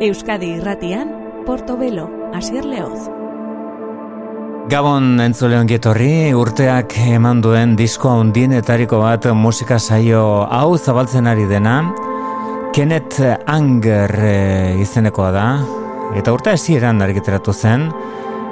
[0.00, 1.10] Euskadi irratian,
[1.44, 3.02] Portobelo, Asier Leoz.
[4.72, 11.74] Gabon entzuleon getorri, urteak eman duen disko handienetariko bat musika saio hau zabaltzen ari dena,
[12.72, 14.32] Kenneth Anger e,
[14.80, 15.46] izenekoa da,
[16.16, 17.90] eta urte esieran argiteratu zen,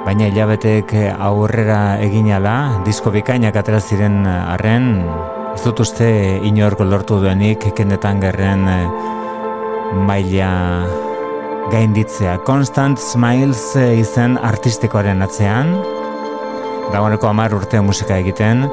[0.05, 4.91] baina hilabetek aurrera eginala, disko bikainak atera ziren arren,
[5.57, 6.13] ez dut uste
[6.45, 8.81] inorko lortu duenik Kenneth Angerren e,
[9.97, 11.08] maila
[11.71, 12.39] gainditzea.
[12.45, 15.73] Constant Smiles eh, izen artistikoaren atzean,
[16.93, 18.65] dagoeneko amar urte musika egiten,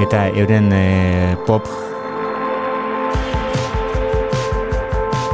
[0.00, 1.68] eta euren e, pop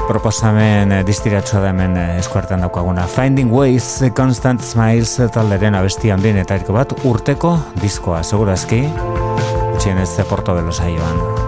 [0.07, 3.07] proposamen e, distiratsua da hemen eskuartan daukaguna.
[3.11, 8.87] Finding Ways, Constant Smiles talderen abesti handien eta bat urteko diskoa, segurazki,
[9.79, 11.46] txien ez porto belo saioan.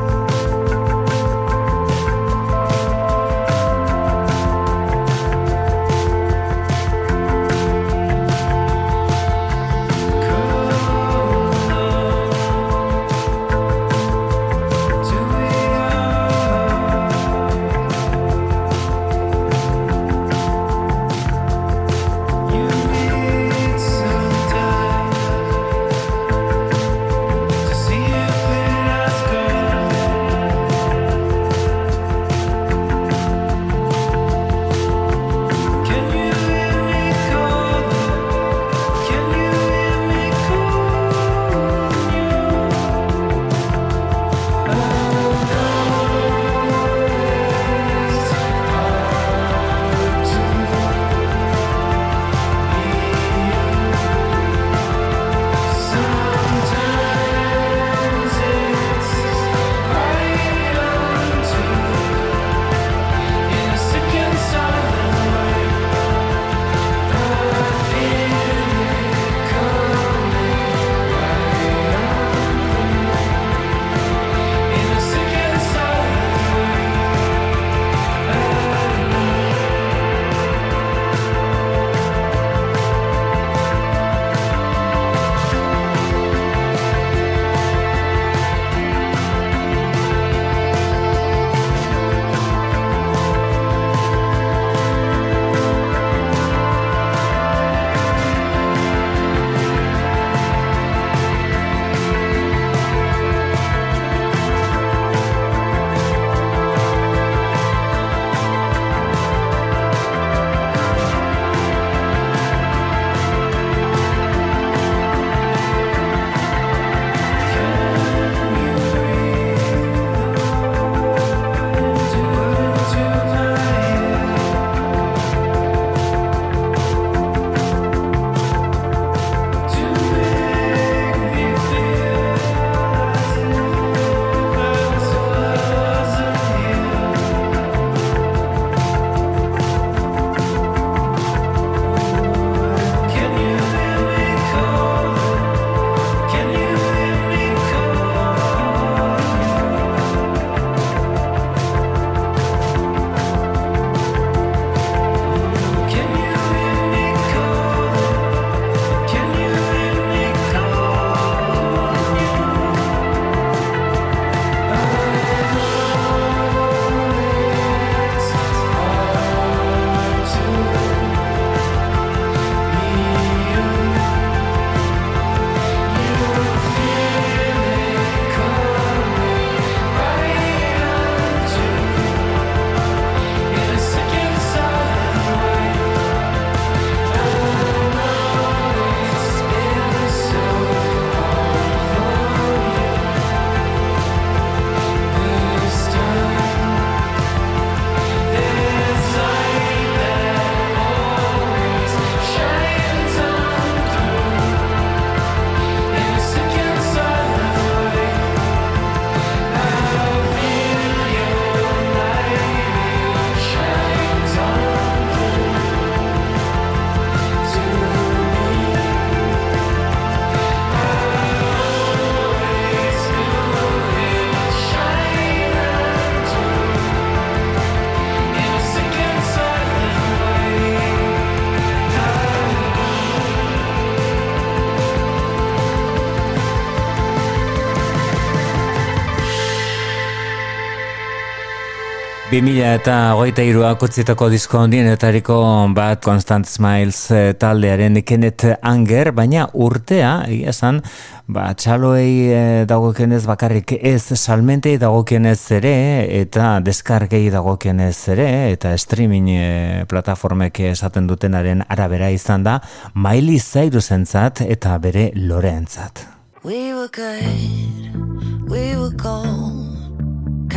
[242.39, 245.37] 2000 eta hogeita iruak utzitako disko ondienetariko
[245.75, 250.79] bat Constant Smiles eh, taldearen Kenneth Anger, baina urtea, egia esan,
[251.27, 255.75] ba, txaloei e, dagokienez bakarrik ez salmentei dagokienez ere,
[256.21, 259.49] eta deskargei dagokienez ere, eta streaming e,
[259.91, 262.61] plataformek esaten dutenaren arabera izan da,
[262.95, 266.07] Miley Cyrusentzat eta bere Loreentzat.
[266.45, 269.68] We were good, we were gold.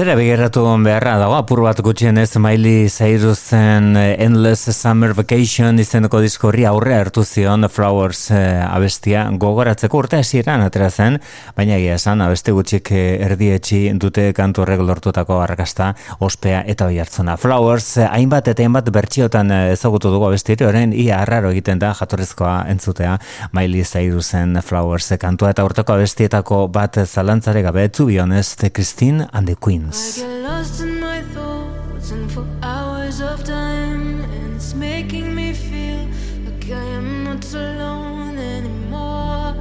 [0.00, 6.22] Atzera begerratu beharra dago, apur bat gutxien ez Miley Cyrusen eh, Endless Summer Vacation izeneko
[6.24, 11.18] diskorri aurre hartu zion Flowers eh, abestia gogoratzeko urte hasieran atera zen,
[11.52, 15.90] baina egia esan abeste gutxik eh, erdietxi dute kantu horrek lortutako arrakasta
[16.24, 17.36] ospea eta oi hartzuna.
[17.36, 23.18] Flowers hainbat eta hainbat bertxiotan ezagutu dugu abestiri, horren ia arraro egiten da jatorrezkoa entzutea
[23.52, 29.60] Miley Cyrusen Flowers kantua eta urteko abestietako bat zalantzare gabe etzu bionez Christine and the
[29.60, 29.89] Queen.
[29.92, 35.52] I get lost in my thoughts and for hours of time, and it's making me
[35.52, 36.06] feel
[36.44, 39.52] like I am not alone anymore.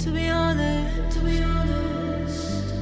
[0.00, 2.74] To be honest, to be honest,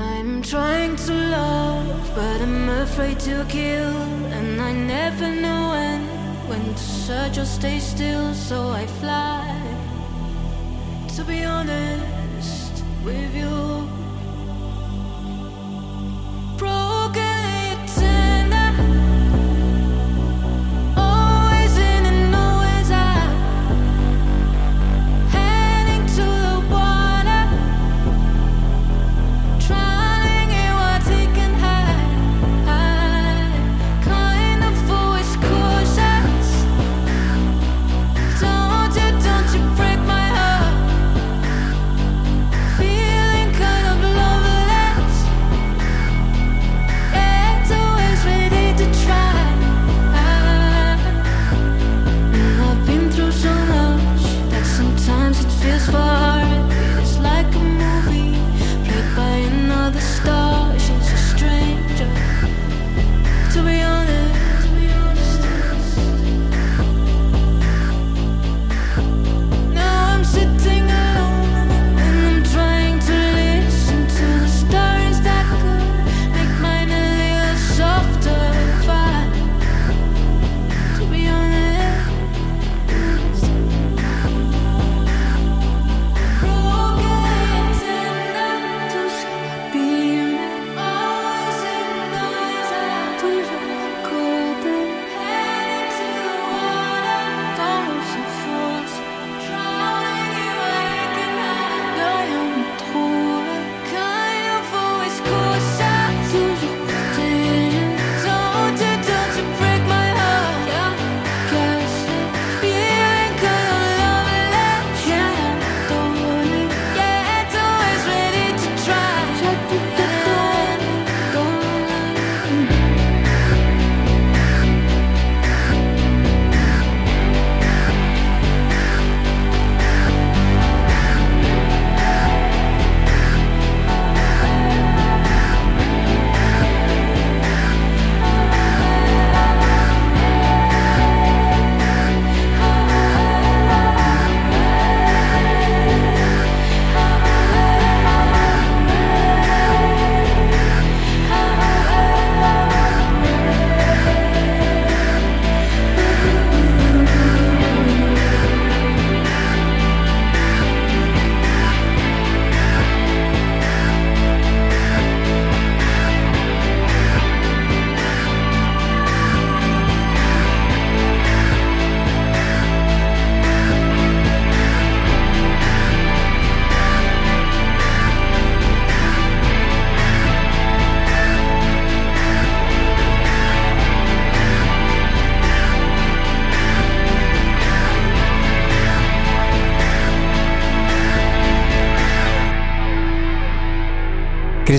[0.00, 3.94] I'm trying to love, but I'm afraid to kill,
[4.36, 6.00] and I never know when
[6.48, 9.46] when to search or stay still, so I fly.
[11.14, 12.20] To be honest
[13.04, 13.99] with you.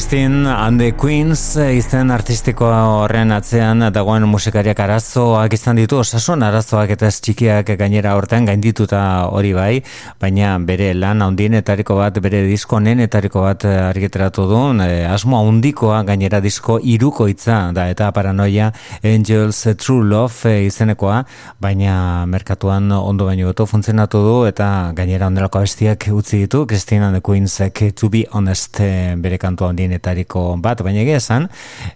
[0.01, 6.41] Christine and the Queens eh, izen artistiko horren atzean dagoen musikariak arazoak izan ditu, osasun
[6.41, 9.83] arazoak eta ez txikiak gainera horten gaindituta hori bai,
[10.17, 16.01] baina bere lan handienetariko bat, bere disko nenetariko bat eh, argiteratu du, e, asmo handikoa
[16.09, 18.71] gainera disko iruko itza da eta paranoia
[19.03, 21.21] Angels True Love izenekoa,
[21.61, 27.21] baina merkatuan ondo baino beto funtzionatu du eta gainera ondelako abestiak utzi ditu, Christine and
[27.21, 27.61] the Queens
[27.93, 31.47] to be honest bere kantua handienetariko bat, baina egia esan,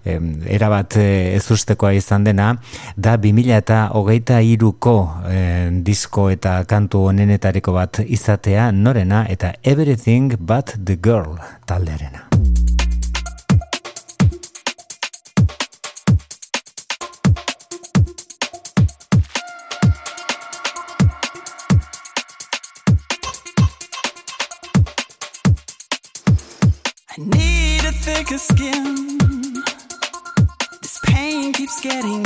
[0.05, 2.55] erabat eh, ez ustekoa izan dena,
[2.95, 4.95] da 2000 eta hogeita iruko
[5.85, 12.29] disko eta kantu onenetariko bat izatea norena eta everything but the girl talderena.
[28.29, 29.63] Need a skin.
[30.81, 32.24] This pain keeps getting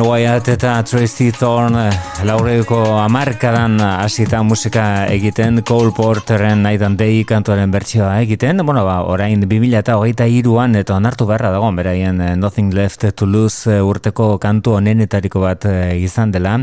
[0.00, 1.84] Wyatt eta Tracy Thorne
[2.26, 8.60] laureuko amarkadan hasita musika egiten Cole Porteren Night and Day kantuaren bertsioa egiten.
[8.66, 13.06] Bueno, ba, orain 2000 eta hogeita iruan eta onartu beharra dago beraien eh, Nothing Left
[13.16, 16.58] to Lose eh, urteko kantu onenetariko bat eh, izan dela.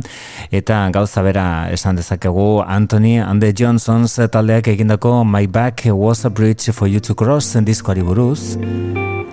[0.51, 6.29] Eta gauza bera esan dezakegu Anthony and the Johnsons taldeak egindako My Back Was a
[6.29, 8.57] Bridge for You to Cross diskoari buruz.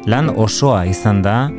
[0.06, 1.50] Lan osoa izan da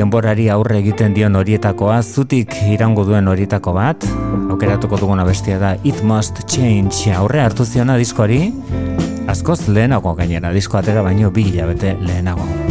[0.00, 4.06] denborari aurre egiten dion horietakoa, zutik irango duen horietako bat,
[4.48, 7.12] aukeratuko duguna bestia da It Must Change.
[7.16, 8.42] Aurre hartu ziona diskoari,
[9.28, 12.69] askoz lehenago gainera, disko atera baino bi hilabete lehenago.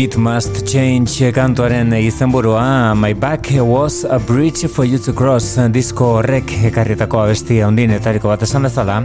[0.00, 6.06] It Must Change kantuaren izenburua My Back Was a Bridge for You to Cross disko
[6.14, 9.02] horrek ekarritako abestia ondienetariko bat esan bezala.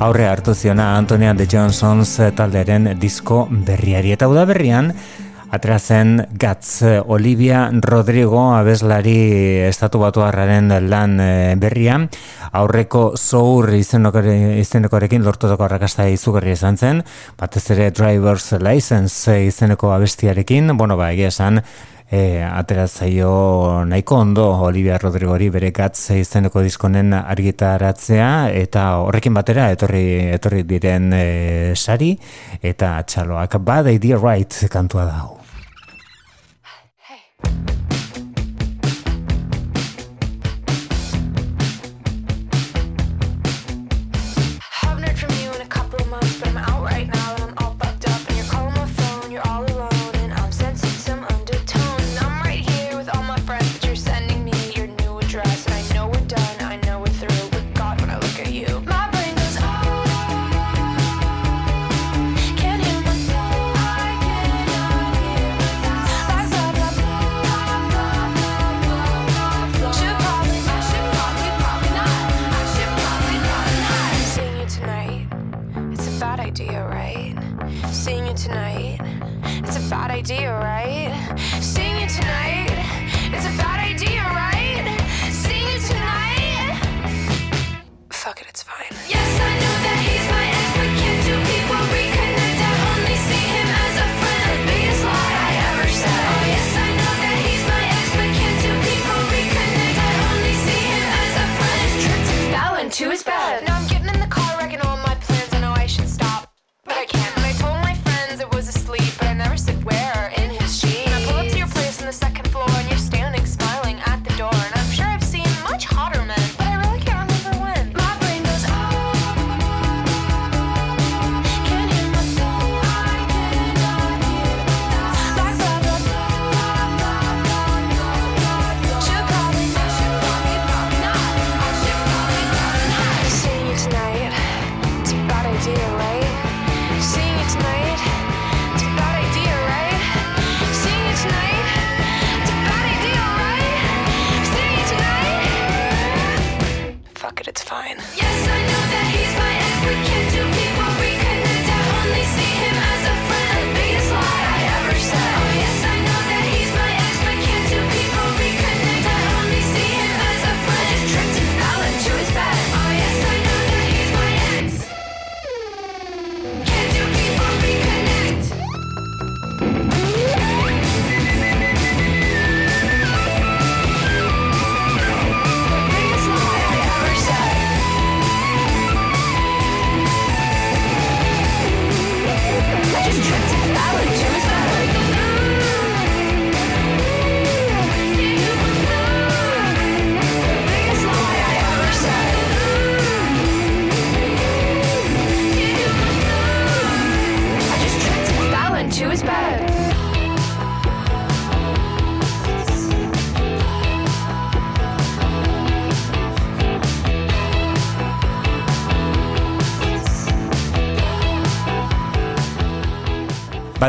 [0.00, 4.14] Aurre hartu ziona Antonia de Johnsons talderen disko berriari.
[4.16, 4.88] Eta udaberrian
[5.50, 9.16] Atrazen Gatz Olivia Rodrigo abeslari
[9.66, 11.98] estatu batu lan eh, berria.
[12.52, 17.02] Aurreko zour izenekoarekin lortutako arrakasta izugarri izan zen.
[17.36, 20.76] Batez ere Drivers License izeneko abestiarekin.
[20.76, 21.62] Bueno ba egia esan
[22.10, 30.34] E, ateratzaio nahiko ondo Olivia Rodrigo bere gatz izeneko diskonen argitaratzea eta horrekin batera etorri
[30.34, 32.18] etorri diren e, sari
[32.60, 33.60] eta txaloak.
[33.62, 35.39] Bad idea right kantua dago.
[37.44, 37.79] you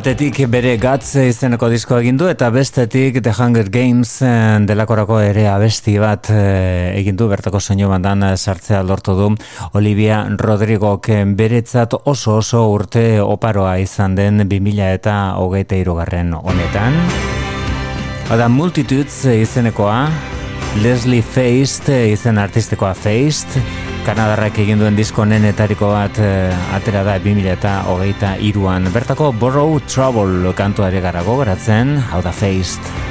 [0.02, 5.44] batetik bere gatz izeneko disko egin du eta bestetik The Hunger Games eh, delakorako ere
[5.52, 9.28] abesti bat eh, egin du bertako soinu bandan eh, sartzea lortu du.
[9.78, 10.96] Olivia Rodrigo
[11.38, 16.98] beretzat oso oso urte oparoa izan den 2000 eta hogeita irugarren honetan.
[18.34, 20.10] Hada multitudes izenekoa
[20.82, 26.32] Leslie Feist izen artistikoa Feist Feist Kanadarrak egin duen disko nenetariko bat e,
[26.74, 28.90] atera da 2008an.
[28.96, 33.11] Bertako Borrow Trouble kantuare gara gogoratzen, hau da Faced.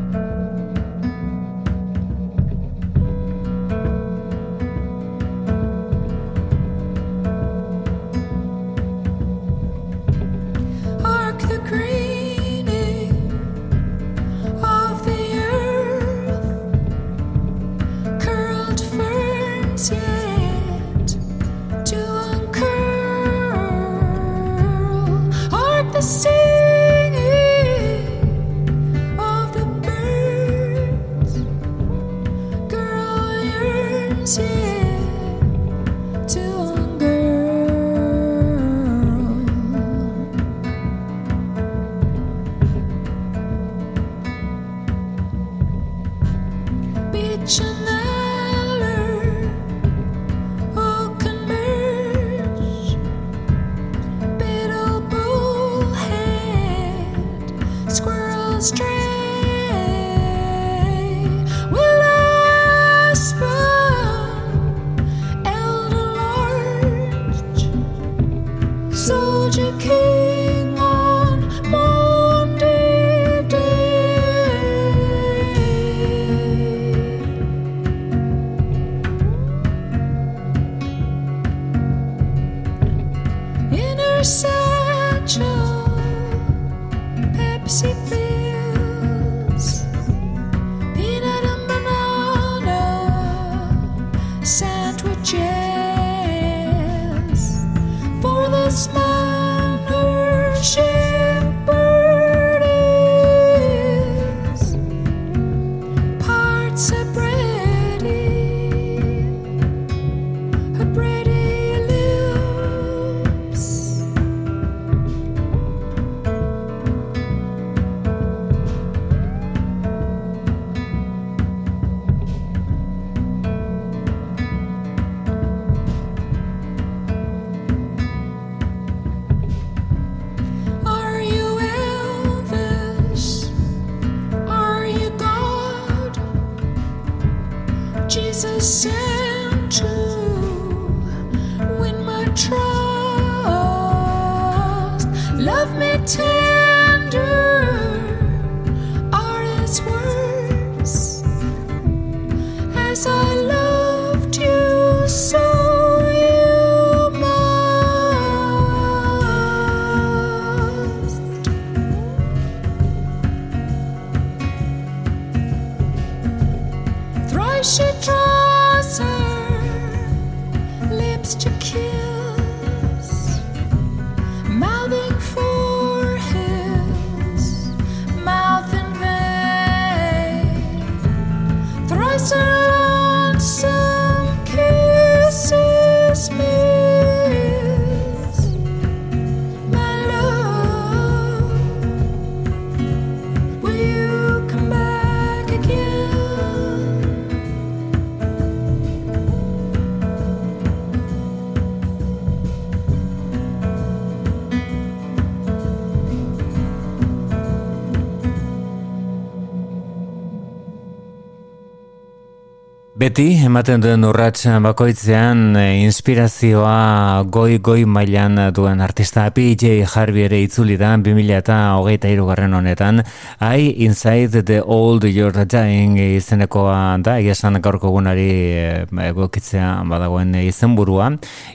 [213.21, 219.27] Beti, ematen duen urrats bakoitzean e, inspirazioa goi-goi mailan duen artista.
[219.29, 223.03] PJ Harvey ere itzuli da 2000 eta hogeita irugarren honetan.
[223.37, 227.19] I Inside the Old You're Dying izenekoa da.
[227.19, 228.25] Esan gaurko gunari
[228.57, 231.11] e, egokitzea badagoen izenburua.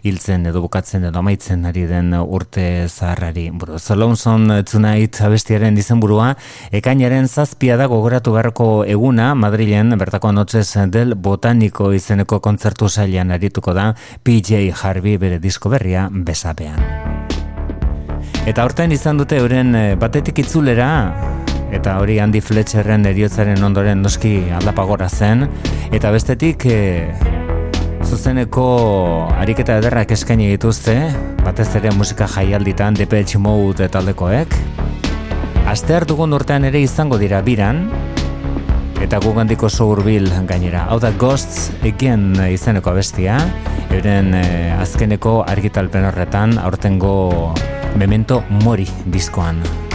[0.06, 3.82] Hiltzen edo bukatzen edo amaitzen ari den urte zaharrari buruz.
[3.90, 6.30] Lonesome Tonight abestiaren izenburua.
[6.70, 11.18] Ekainaren zazpia da gogoratu beharko eguna Madrilen bertako notzez del
[11.56, 16.76] botaniko izeneko kontzertu sailan arituko da PJ Harvey bere disko berria besapean.
[18.46, 21.14] Eta horten izan dute euren eh, batetik itzulera
[21.72, 25.48] eta hori Andy Fletcherren eriotzaren ondoren noski aldapagora zen
[25.92, 27.08] eta bestetik e,
[28.04, 28.66] zuzeneko
[29.34, 30.94] ariketa ederrak eskaini dituzte
[31.42, 34.54] batez ere musika jaialditan Depeche Mode taldekoek
[35.66, 37.88] Astear dugun urtean ere izango dira biran,
[39.02, 40.86] eta gugandik oso hurbil gainera.
[40.90, 43.38] Hau da Ghosts Again izeneko abestia,
[43.90, 47.54] euren eh, azkeneko argitalpen horretan, aurtengo
[47.96, 49.85] Memento Mori diskoan.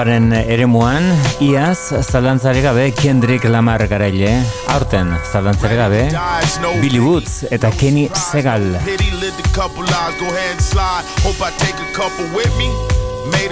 [0.00, 1.04] Raparen eremuan,
[1.44, 4.40] iaz, zalantzarik gabe Kendrick Lamar garaile,
[4.72, 6.08] aurten, zalantzarik gabe,
[6.80, 8.80] Billy Woods eta Kenny Segal.
[8.80, 8.96] Made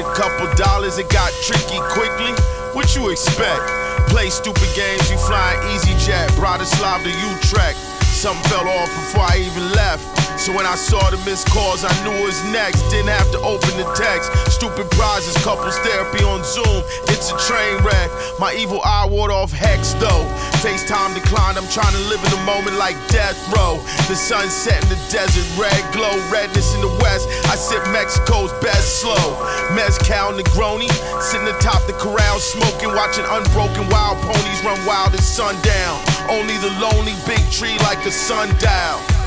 [0.01, 2.33] a couple dollars, it got tricky quickly.
[2.73, 3.69] What you expect?
[4.09, 7.77] Play stupid games, you flying easy jet, Bratislava to Utrecht.
[8.11, 10.18] Something fell off before I even left.
[10.39, 12.87] So when I saw the missed calls, I knew it was next.
[12.89, 14.31] Didn't have to open the text.
[14.47, 16.87] Stupid prizes, couples therapy on Zoom.
[17.11, 18.09] It's a train wreck.
[18.39, 20.25] My evil eye ward off hex though.
[20.63, 21.59] FaceTime declined.
[21.59, 23.83] I'm trying to live in the moment like death row.
[24.07, 27.27] The sun set in the desert, red glow, redness in the west.
[27.51, 29.27] I sip Mexico's best slow.
[29.75, 35.99] Mezcal Negroni, sitting atop the corral, smoking, watching unbroken wild ponies run wild at sundown.
[36.31, 39.18] Only the lonely big tree like a sundial.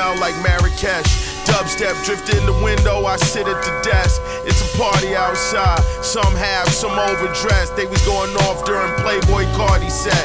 [0.00, 1.28] Smell like Marrakesh.
[1.44, 4.20] Dubstep drift in the window, I sit at the desk.
[4.48, 5.80] It's a party outside.
[6.02, 7.76] Some have, some overdressed.
[7.76, 10.24] They was going off during Playboy Cardi set.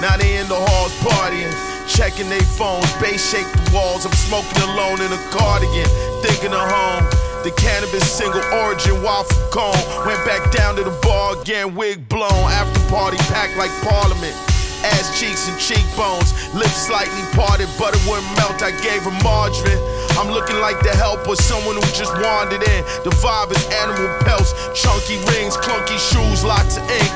[0.00, 1.50] Now they in the halls partying,
[1.88, 2.86] checking their phones.
[3.00, 4.06] Bass shake the walls.
[4.06, 5.88] I'm smoking alone in a cardigan,
[6.22, 7.04] thinking of home.
[7.42, 9.82] The cannabis single origin waffle cone.
[10.06, 12.46] Went back down to the bar again, wig blown.
[12.60, 14.55] After party packed like parliament.
[14.94, 18.62] Ass cheeks and cheekbones, lips slightly parted, butter wouldn't melt.
[18.62, 19.82] I gave her margarine.
[20.14, 22.82] I'm looking like the help or someone who just wandered in.
[23.02, 27.12] The vibe is animal pelts, chunky rings, clunky shoes, lots of ink.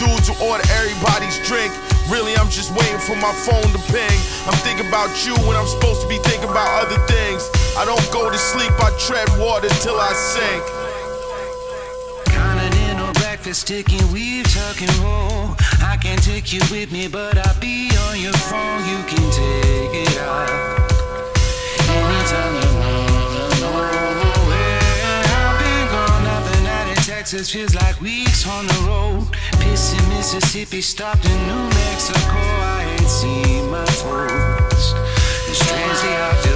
[0.00, 1.70] Dudes who order everybody's drink.
[2.08, 4.18] Really, I'm just waiting for my phone to ping.
[4.48, 7.46] I'm thinking about you when I'm supposed to be thinking about other things.
[7.76, 10.89] I don't go to sleep, I tread water till I sink.
[13.42, 13.70] Breakfast,
[14.12, 15.56] weave, tuck and roll.
[15.80, 18.84] I can't take you with me, but I'll be on your phone.
[18.84, 20.50] You can take it out.
[21.88, 23.80] Anytime you know
[25.24, 29.24] I've been gone, nothing out in Texas feels like weeks on the road.
[29.64, 32.36] Pissing Mississippi, stopped in New Mexico.
[32.36, 34.92] I ain't seen my folks.
[35.46, 36.49] And strangely, I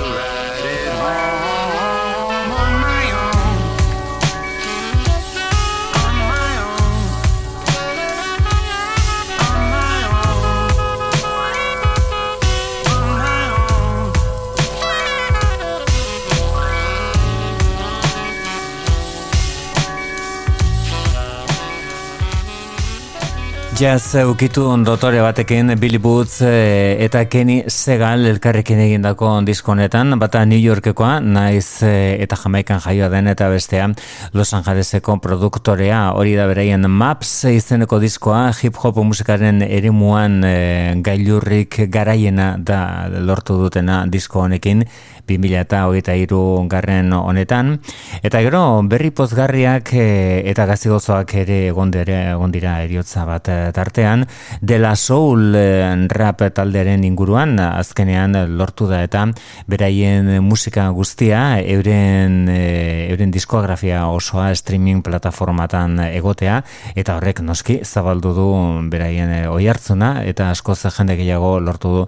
[23.85, 30.47] Jazz ukitu dotore batekin Billy Boots eh, eta Kenny Segal elkarrekin egindako disko honetan, bata
[30.49, 33.91] New Yorkekoa, naiz eh, eta Jamaikan jaioa den eta bestea
[34.32, 41.82] Los Angeleseko produktorea, hori da beraien Maps izeneko diskoa, hip hop musikaren erimuan eh, gailurrik
[41.93, 44.87] garaiena da lortu dutena disko honekin,
[45.29, 47.79] 2000 eta hogeita iru garren honetan.
[48.22, 54.27] Eta gero, berri pozgarriak eh, eta gazigozoak ere egondere, egondira eriotza bat eh, tartean,
[54.61, 59.27] De La Soul eh, rap taldearen inguruan, azkenean lortu da eta
[59.70, 66.61] beraien musika guztia, euren, euren diskografia osoa streaming plataformatan egotea,
[66.95, 68.49] eta horrek noski zabaldu du
[68.91, 72.05] beraien eh, oihartzuna, eta askoz jende gehiago lortu du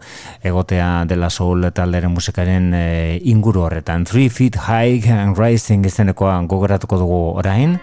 [0.47, 2.73] egotea De La Soul taldearen musikaren
[3.07, 4.05] eh, inguru horretan.
[4.05, 7.79] Three Feet High and Rising izenekoa gogoratuko dugu orain,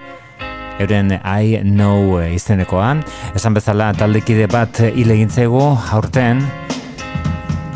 [0.84, 2.96] euren I Know izenekoa.
[3.36, 5.64] Esan bezala taldekide bat hile egintzegu
[5.96, 6.44] aurten,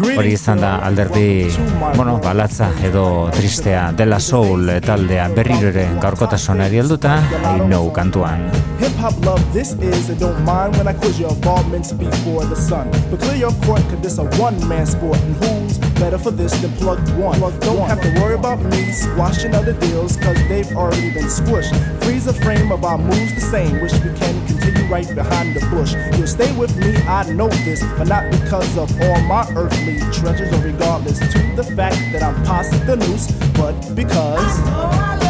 [0.01, 1.47] hori izan da alderdi,
[1.95, 8.49] bueno, balatza edo tristea dela soul taldea berriro ere gaurkotasunari helduta, I Know kantuan.
[8.79, 12.55] Hip hop love, this is, and don't mind when I quiz your involvements before the
[12.55, 12.89] sun.
[13.09, 16.53] But clear your court, cause this a one man sport, and who's better for this
[16.61, 17.39] than plug one?
[17.39, 21.73] Plug don't have to worry about me squashing other deals, cause they've already been squished.
[22.03, 25.65] Freeze the frame of our moves the same, wish we can continue right behind the
[25.73, 25.93] bush.
[26.17, 30.51] You'll stay with me, I know this, but not because of all my earthly treasures,
[30.53, 34.59] or regardless to the fact that I'm past the noose, but because.
[34.59, 35.26] May I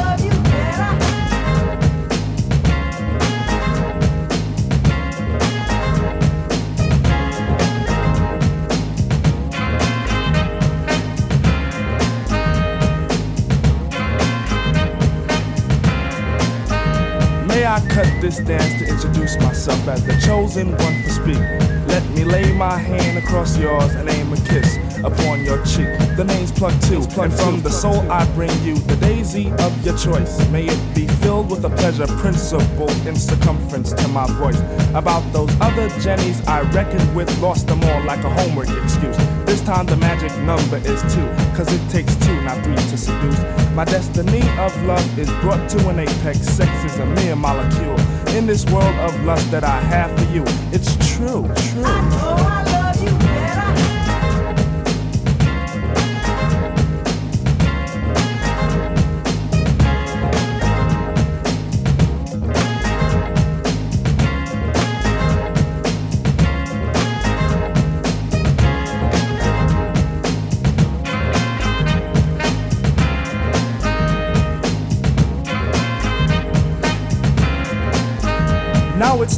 [17.98, 21.40] cut this dance to introduce myself as the chosen one for speak.
[21.88, 24.78] Let me lay my hand across yours and aim a kiss.
[25.04, 25.88] upon your cheek.
[26.16, 29.98] The name's Plug Two, and from the soul I bring you the daisy of your
[29.98, 30.38] choice.
[30.50, 34.60] May it be filled with a pleasure principle in circumference to my voice.
[34.94, 39.18] About those other Jennies I reckoned with, lost them all like a homework excuse.
[39.58, 41.26] This time the magic number is two,
[41.58, 43.40] cause it takes two, not three to seduce.
[43.74, 46.42] My destiny of love is brought to an apex.
[46.42, 48.00] Sex is a mere molecule.
[48.38, 52.47] In this world of lust that I have for you, it's true, true.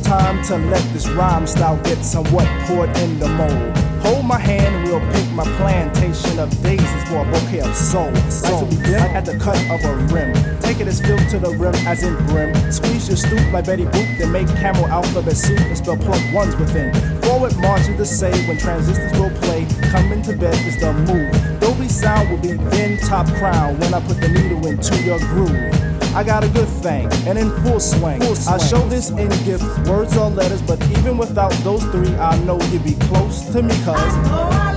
[0.10, 3.78] Time to let this rhyme style get somewhat poured in the mold.
[4.01, 8.10] Hold my hand and we'll pick my plantation of daisies for a bouquet of soul.
[8.41, 10.34] Like to begin at the cut of a rim.
[10.62, 12.55] Take it as filled to the rim as in brim.
[12.72, 16.55] Squeeze your stoop like Betty Boop, then make camel alphabet soup and spell plug ones
[16.55, 16.91] within.
[17.22, 19.68] Forward march is the say when transistors will play.
[19.91, 21.60] Coming to bed is the move.
[21.60, 25.78] Dolby sound will be then top crown when I put the needle into your groove.
[26.20, 28.22] I got a good thing, and in full swing.
[28.22, 32.59] I show this in gifts, words or letters, but even without those three, I know
[32.72, 34.68] you'd be close to me, cuz.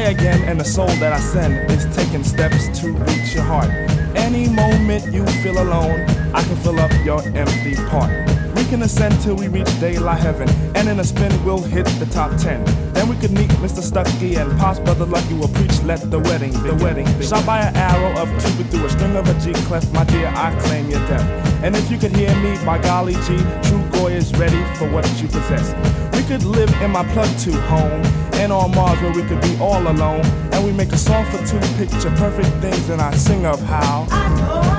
[0.00, 3.68] I again, and the soul that I send is taking steps to reach your heart.
[4.16, 6.00] Any moment you feel alone,
[6.34, 8.10] I can fill up your empty part.
[8.56, 12.06] We can ascend till we reach daylight heaven, and in a spin we'll hit the
[12.06, 12.64] top ten.
[12.94, 13.82] Then we could meet Mr.
[13.82, 17.06] Stucky and Pops Brother Lucky will preach, let the wedding, the wedding.
[17.20, 20.32] Shot by an arrow of Cupid through a string of a G clef, my dear,
[20.34, 21.28] I claim your death.
[21.62, 25.28] And if you could hear me, by golly G, true Is ready for what you
[25.28, 25.72] possess.
[26.16, 28.02] We could live in my plug to home,
[28.34, 30.26] and on Mars where we could be all alone.
[30.52, 34.69] And we make a song for two picture perfect things, and I sing of how.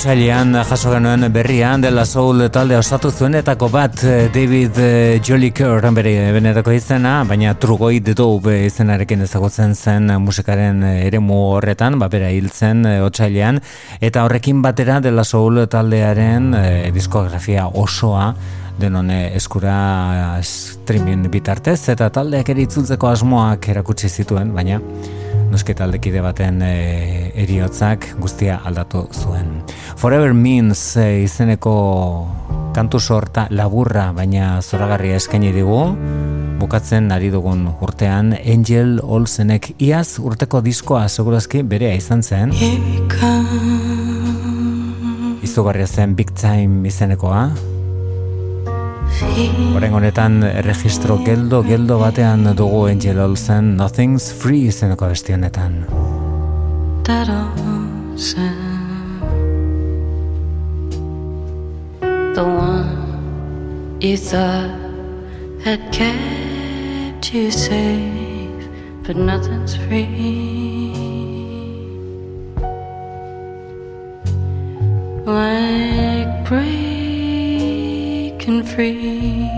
[0.00, 6.14] Otsailean jaso genuen berrian dela soul talde osatu zuenetako bat eh, David eh, Jolicoeur bere
[6.32, 12.32] benetako izena, baina Trugoi de Dobe izenarekin ezagutzen zen musikaren eh, eremu horretan, ba bera
[12.32, 13.60] hiltzen otsailean,
[14.00, 18.32] eta horrekin batera dela soul taldearen eh, diskografia osoa
[18.80, 24.80] denon eskura streaming bitartez, eta taldeak ere itzultzeko asmoak erakutsi zituen, baina
[25.50, 29.60] noski taldekide baten e, eriotzak guztia aldatu zuen.
[29.98, 31.74] Forever Means e, izeneko
[32.74, 35.80] kantu sorta laburra baina zoragarria eskaini digu,
[36.60, 42.54] bukatzen ari dugun urtean Angel Olsenek iaz urteko diskoa segurazki berea izan zen.
[45.42, 47.48] Izugarria zen Big Time izenekoa,
[49.74, 55.84] Horen honetan registro geldo geldo batean dugu Angel Olsen Nothing's Free izeneko besti honetan.
[57.10, 59.20] that old sound.
[62.36, 64.70] The one you thought
[65.64, 68.68] had kept you safe,
[69.02, 70.92] but nothing's free.
[75.26, 76.89] Like breaking
[78.74, 79.48] free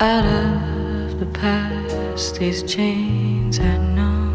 [0.00, 4.32] out of the past, these chains I know.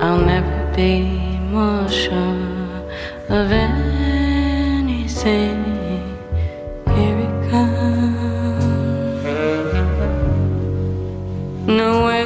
[0.00, 1.02] I'll never be
[1.50, 2.88] more sure
[3.28, 4.94] of anything.
[6.94, 9.24] Here it comes.
[11.66, 12.24] No way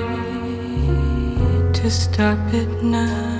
[1.72, 3.31] to stop it now.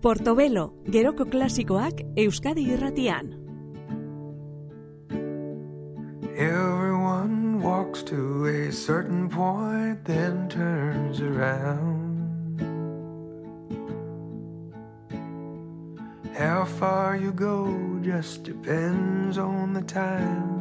[0.00, 3.34] Portobelo, geroko klasikoak Euskadi irratian.
[6.38, 12.00] Everyone walks to a certain point, then turns around.
[16.34, 20.60] How far you go just depends on the time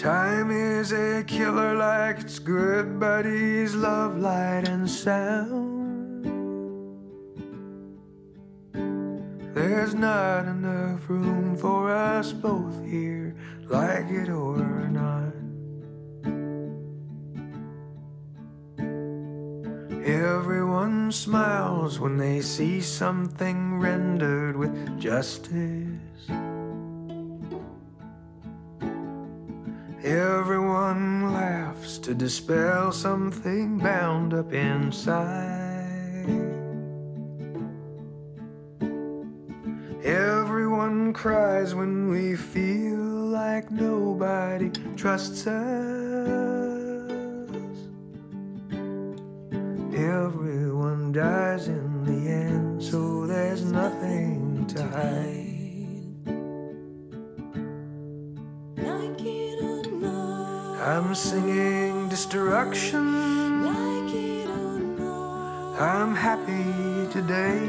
[0.00, 6.24] Time is a killer like it's good buddies, love, light, and sound.
[9.52, 13.36] There's not enough room for us both here,
[13.68, 15.34] like it or not.
[20.02, 26.00] Everyone smiles when they see something rendered with justice.
[30.02, 36.00] Everyone laughs to dispel something bound up inside.
[40.02, 45.50] Everyone cries when we feel like nobody trusts us.
[49.92, 55.49] Everyone dies in the end, so there's nothing to hide.
[60.92, 63.64] I'm singing destruction.
[65.78, 67.60] I'm happy today.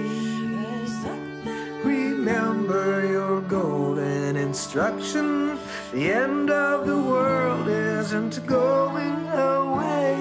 [1.83, 5.59] Remember your golden instruction.
[5.93, 10.15] The end of the world isn't going away.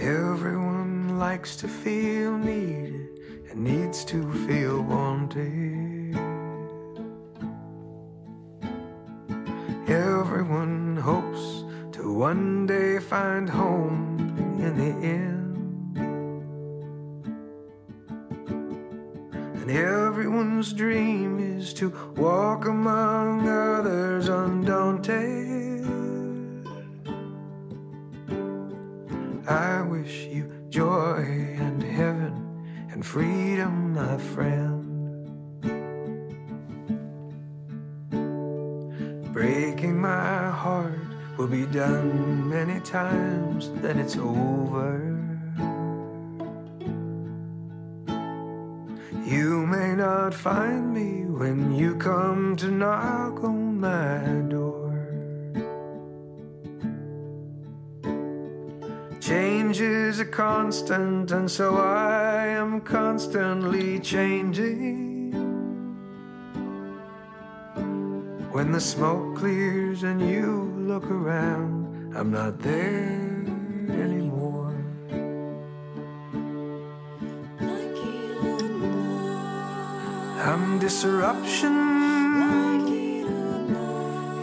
[0.00, 3.20] Everyone likes to feel needed
[3.52, 5.91] and needs to feel wanted.
[9.92, 11.64] Everyone hopes
[11.94, 14.16] to one day find home
[14.58, 15.98] in the end.
[19.60, 25.84] And everyone's dream is to walk among others undaunted.
[29.46, 34.81] I wish you joy and heaven and freedom, my friend.
[39.82, 45.18] Breaking my heart will be done many times, then it's over.
[49.26, 54.94] You may not find me when you come to knock on my door.
[59.18, 65.11] Change is a constant, and so I am constantly changing.
[68.52, 73.46] When the smoke clears and you look around, I'm not there
[73.88, 74.76] anymore.
[80.38, 81.72] I'm disruption.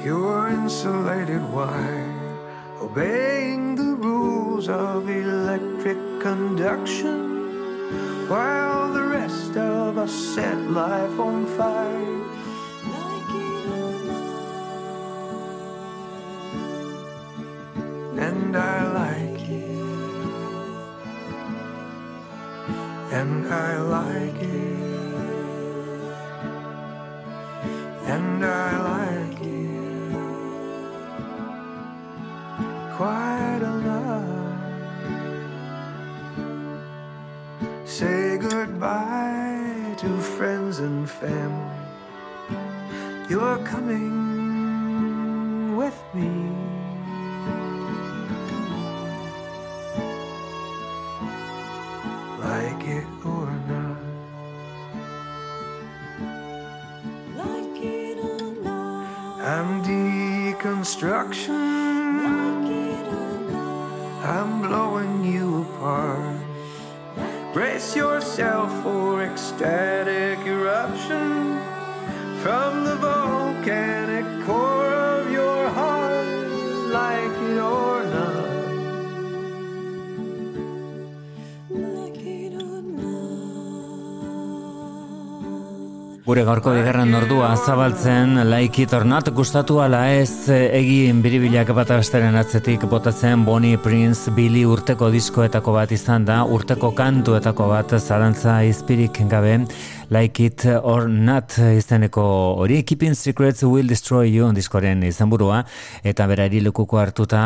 [0.04, 2.50] You're insulated wire,
[2.82, 12.19] obeying the rules of electric conduction, while the rest of us set life on fire.
[23.20, 24.89] And I like it.
[86.40, 91.92] Gure gaurko bigarren ordua zabaltzen like it or not gustatu ala ez egin biribilak bat
[91.92, 98.62] abestaren atzetik botatzen Bonnie Prince Billy urteko diskoetako bat izan da urteko kantuetako bat zalantza
[98.64, 99.58] izpirik gabe
[100.10, 102.24] like it or not izeneko
[102.58, 105.64] hori Keeping Secrets Will Destroy You diskoren izenburua.
[106.04, 107.42] Eta berari lekuko hartuta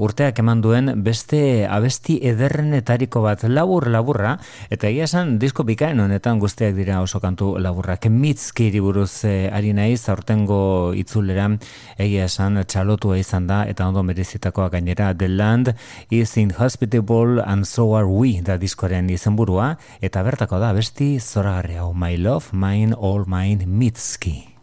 [0.00, 4.36] urteak eman duen beste abesti ederrenetariko bat labur laburra.
[4.70, 8.08] Eta egia esan disko bikain honetan guztiak dira oso kantu laburrak.
[8.08, 11.50] Mitzkiri buruz eh, ari naiz aurtengo itzulera.
[11.98, 15.12] Egia esan txalotua izan da eta ondo merezitakoa gainera.
[15.14, 15.74] The Land
[16.10, 19.74] is inhospitable and so are we da diskoren izenburua.
[20.00, 24.54] Eta bertako da besti zoragarri hau My Love, Mine, All Mine, Mitski.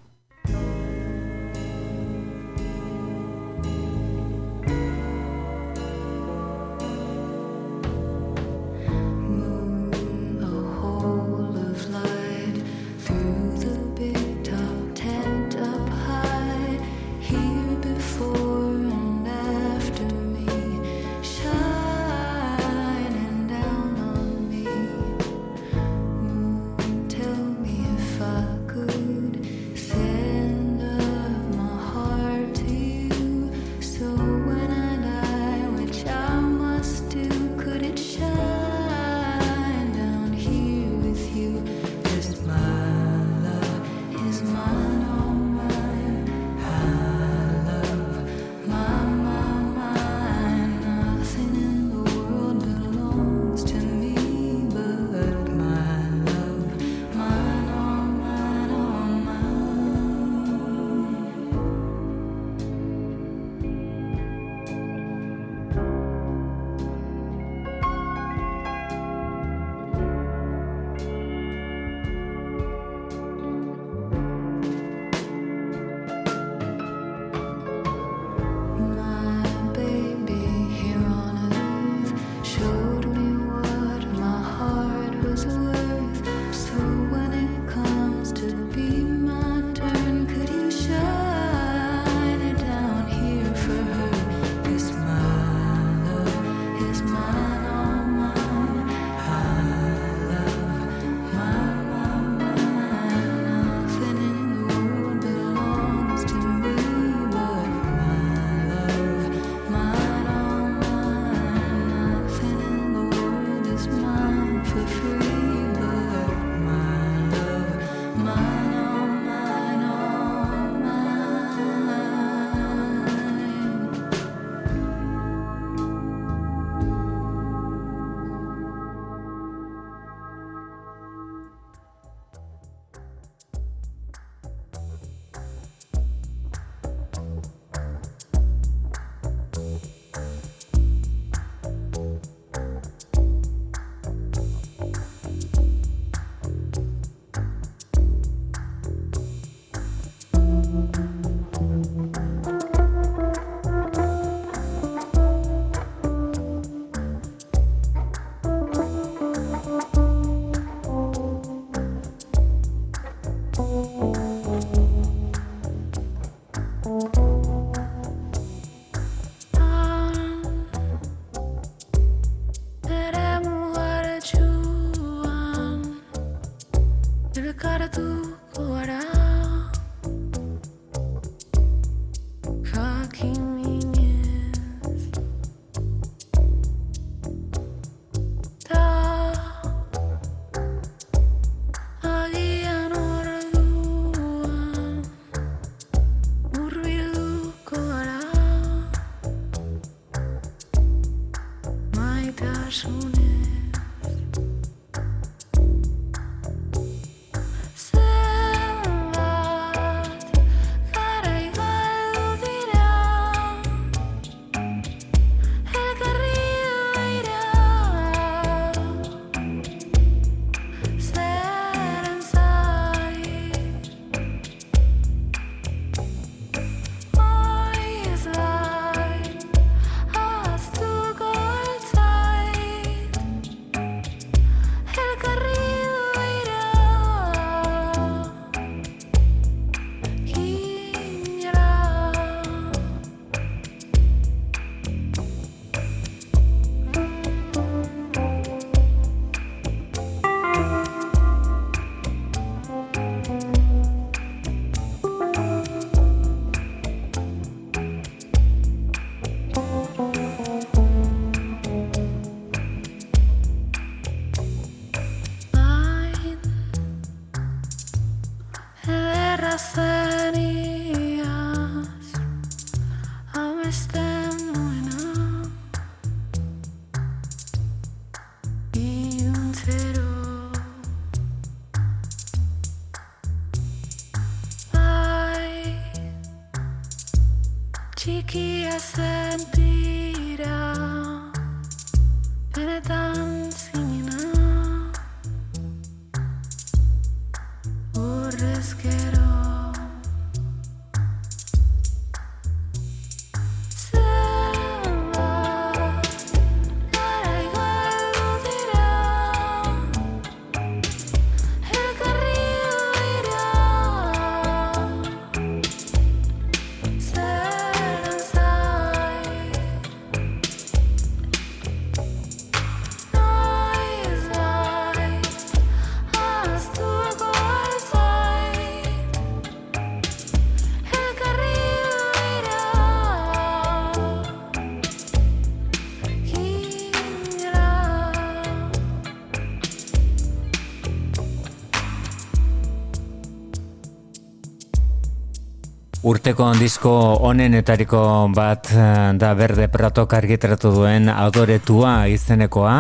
[346.04, 346.92] Urteko disko
[347.24, 348.00] honenetariko
[348.36, 352.74] bat eh, da berde pratok argitaratu duen adoretua izenekoa.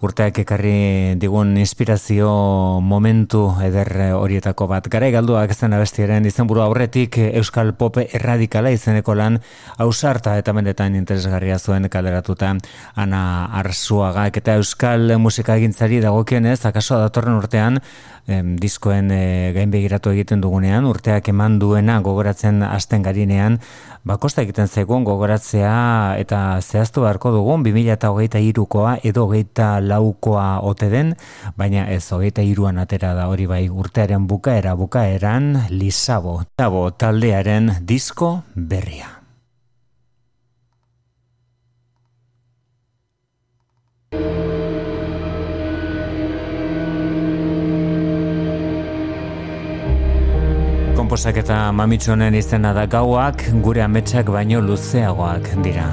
[0.00, 2.30] Urteak ekarri digun inspirazio
[2.80, 4.86] momentu eder horietako bat.
[4.88, 9.36] Garai galduak zen abestiaren izenburu aurretik Euskal Pop erradikala izeneko lan
[9.76, 12.54] ausarta eta mendetan interesgarria zuen kaleratuta
[12.96, 13.22] Ana
[13.60, 17.76] Arzuagak eta Euskal musika egintzari dagokionez, akaso datorren urtean
[18.26, 19.22] em, diskoen e,
[19.52, 23.60] gainbegiratu egiten dugunean, urteak eman duena gogoratzen hasten garinean,
[24.04, 31.14] bakosta egiten zegoen gogoratzea eta zehaztu beharko dugun 2008koa edo hogeita laukoa ote den,
[31.56, 38.40] baina ez hogeita iruan atera da hori bai urtearen bukaera bukaeran Lisabo, Tabo taldearen disko
[38.54, 39.19] berria.
[51.10, 55.88] Komposak eta mamitxonen izena da gauak, gure ametsak baino luzeagoak dira.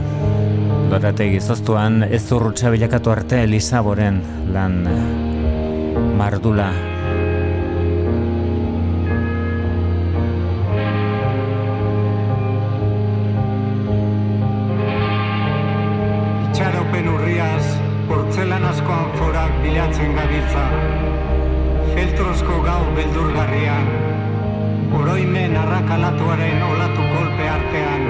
[0.91, 4.19] Lorategi zoztuan ez urrutxa bilakatu arte Lisaboren
[4.53, 4.75] lan
[6.19, 6.67] mardula.
[16.45, 17.63] Itxaropen urriaz,
[18.11, 20.67] portzelanazko anforak bilatzen gabiltza.
[21.97, 24.06] Feltrosko gau beldurgarrian,
[24.97, 28.03] oroimen arrakalatuaren olatu kolpe artean,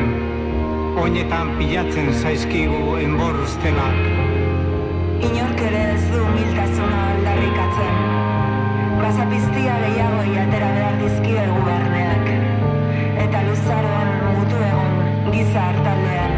[1.02, 3.98] oinetan pilatzen zaizkigu enbor ustelak.
[5.28, 8.00] Inork ere ez du humiltasuna aldarrikatzen.
[9.02, 12.32] Bazapiztia gehiagoi atera behar dizkiegu barneak.
[13.26, 14.98] Eta luzaroan mutu egon
[15.36, 16.34] giza hartaldean.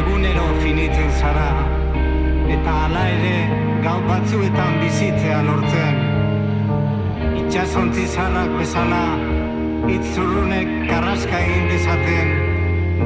[0.00, 1.48] Egunero finitzen zara,
[2.56, 3.36] eta hala ere
[3.84, 6.04] gau batzuetan bizitzea lortzen.
[7.44, 9.04] Itxasontzi zarrak bezala,
[9.90, 12.30] itzurrunek karraska egin dezaten,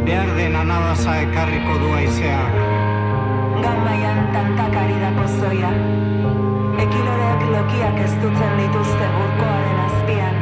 [0.06, 2.54] behar den anabaza ekarriko du aizeak.
[3.64, 5.72] Gau maian tantakari da pozoia.
[6.84, 10.38] Ekiloreak lokiak ez dutzen dituzte burkoaren azpian.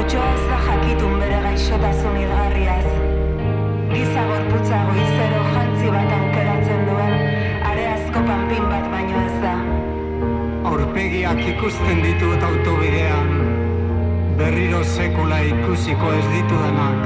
[0.00, 2.88] Otsoa ez da jakitun bere gaixotasun hilgarriaz.
[3.92, 7.14] Giza gorputza goizero jantzi bat aukeratzen duen
[7.70, 9.54] areazko panpin bat baino ez da.
[10.72, 13.37] Aurpegiak ikusten ditut autobidean,
[14.38, 17.00] berriro sekula ikusiko ez ditudanak.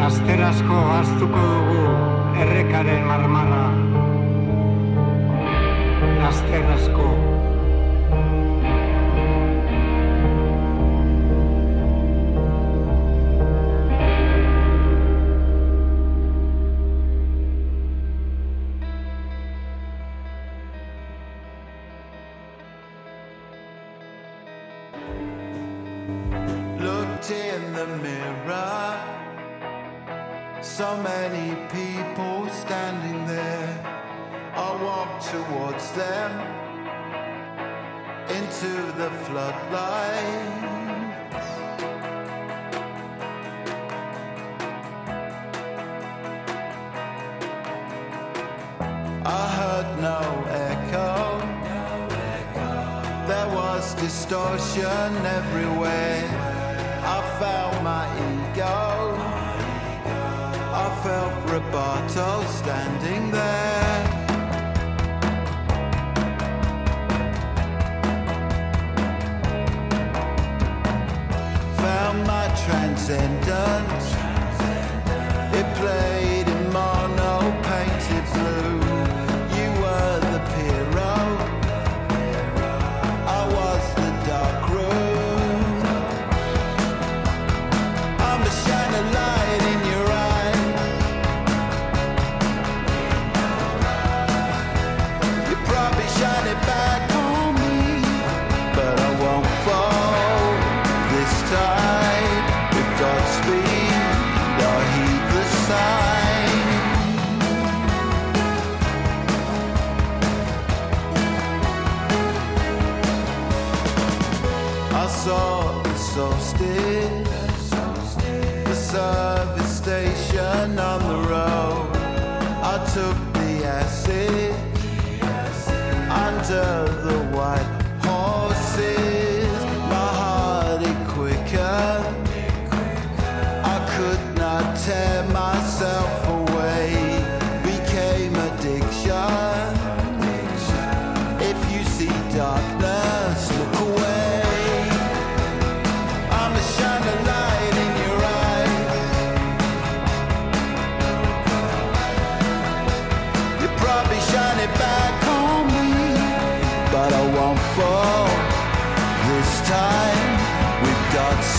[0.00, 1.86] Lasterazko hartuko dugu
[2.42, 3.64] errekaren marmara.
[6.24, 7.06] Lasterazko.
[7.06, 7.35] Looked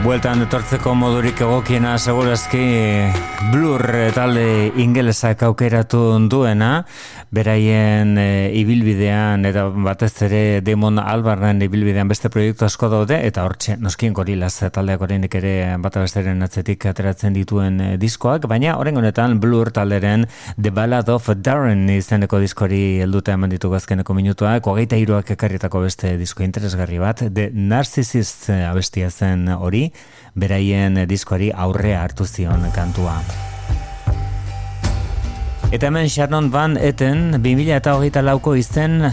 [0.00, 2.62] Bueltan etortzeko modurik egokiena segurazki
[3.52, 3.82] blur
[4.16, 6.00] talde ingelesak aukeratu
[6.32, 6.70] duena
[7.30, 13.76] beraien e, ibilbidean eta batez ere Demon Albarren ibilbidean beste proiektu asko daude eta hortxe
[13.78, 15.52] noskien gorilaz taldeak orainik ere
[15.82, 20.26] bat abesteren atzetik ateratzen dituen e, diskoak, baina horren honetan Blur talderen
[20.56, 26.16] The Ballad of Darren izeneko diskori helduta eman ditu gazkeneko minutuak, hogeita iruak ekarritako beste
[26.18, 27.22] disko interesgarri bat.
[27.30, 29.86] The Narcissist abestia zen hori,
[30.34, 33.20] beraien diskoari aurrea hartu zion kantua.
[35.70, 39.04] Eta hemen Sharon Van Eten 2008 lauko izen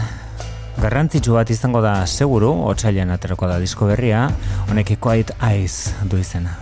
[0.82, 4.24] garrantzitsu bat izango da seguru, otsailean aterako da disko berria,
[4.66, 6.58] honek Quiet Eyes du izena.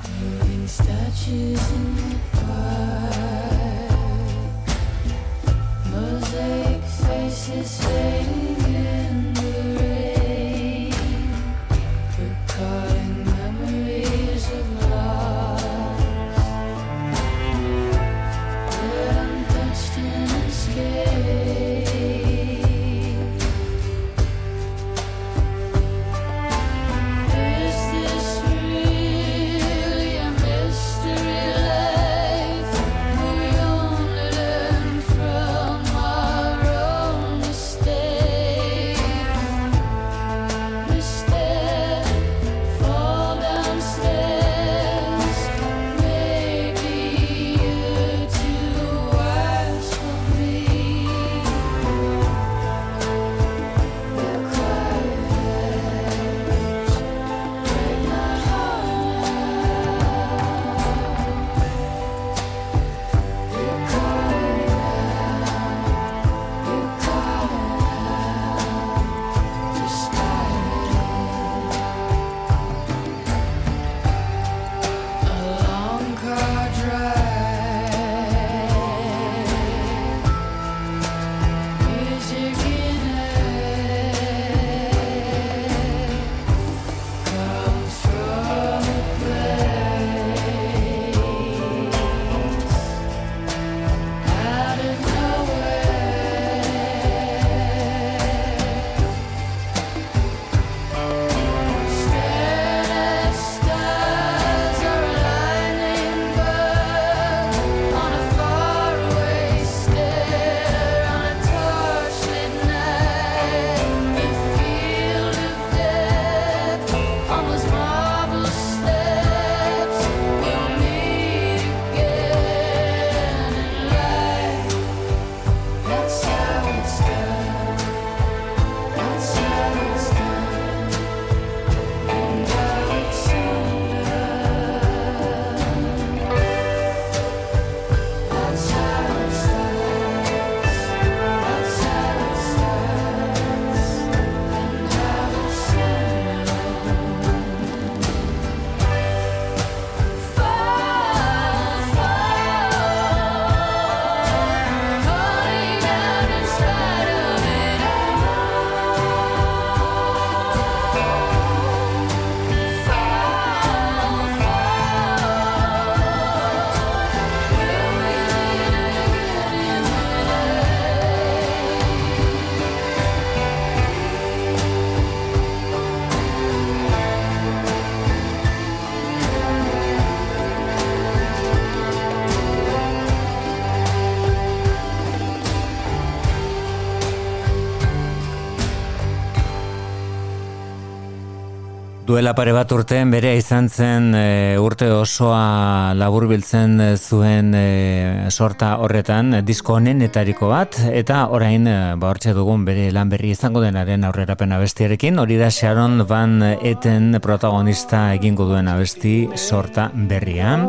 [192.16, 199.43] Duela pare bat urteen bere izan zen e, urte osoa laburbiltzen zuen e, sorta horretan
[199.44, 204.56] disko honenetariko bat eta orain e, ba hortxe dugun bere lan berri izango denaren aurrerapen
[204.56, 210.62] abestiarekin hori da Sharon Van Eten protagonista egingo duen abesti sorta berria.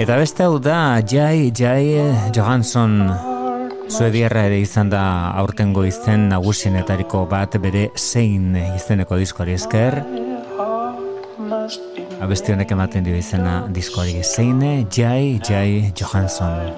[0.00, 3.29] Eta beste hau da Jai Jai Johansson
[3.90, 5.02] Suediarra ere izan da
[5.40, 9.98] aurtengo izen nagusienetariko bat bere zein izeneko diskoari esker.
[12.22, 16.70] Abesti honek ematen dio izena diskoari zeine Jai Jai Johansson.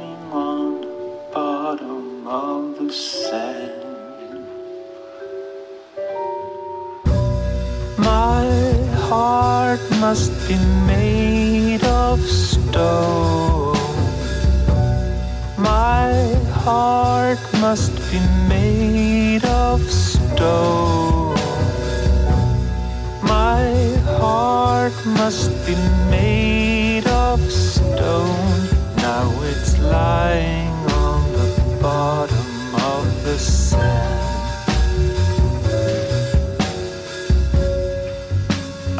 [7.98, 8.48] My
[9.09, 10.56] heart must be
[10.89, 13.61] made of stone.
[16.64, 21.34] Heart must be made of stone.
[23.20, 23.66] My
[24.20, 25.74] heart must be
[26.09, 28.68] made of stone.
[28.97, 30.74] Now it's lying
[31.05, 31.48] on the
[31.82, 32.51] bottom
[32.93, 34.20] of the sand.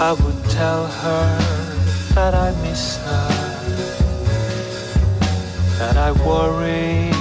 [0.09, 1.26] I would tell her
[2.16, 3.28] that I miss her,
[5.78, 7.11] that I worry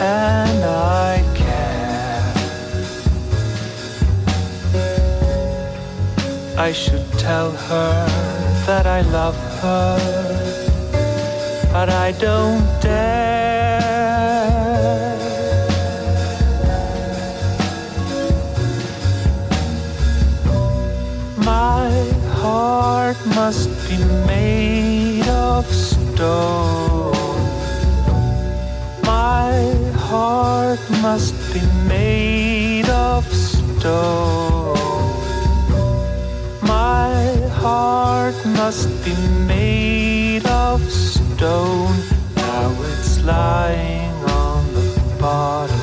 [0.00, 2.34] and I care.
[6.58, 8.06] I should tell her
[8.66, 9.98] that I love her,
[11.72, 13.56] but I don't dare.
[21.38, 21.90] My
[22.40, 26.85] heart must be made of stone.
[30.26, 34.74] Heart must be made of stone.
[36.74, 37.14] My
[37.62, 39.14] heart must be
[39.54, 41.96] made of stone.
[42.44, 44.86] Now it's lying on the
[45.20, 45.75] bottom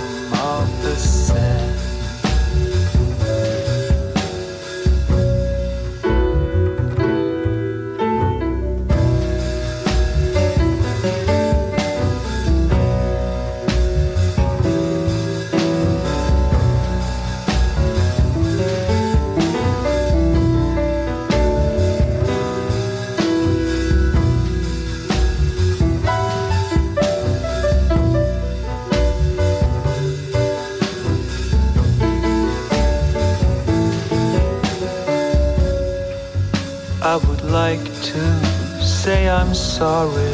[39.46, 40.32] I'm sorry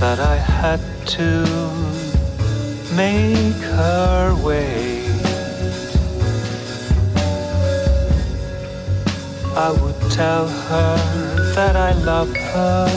[0.00, 0.80] that I had
[1.18, 1.44] to
[2.96, 5.04] make her wait.
[9.54, 10.96] I would tell her
[11.54, 12.88] that I love her,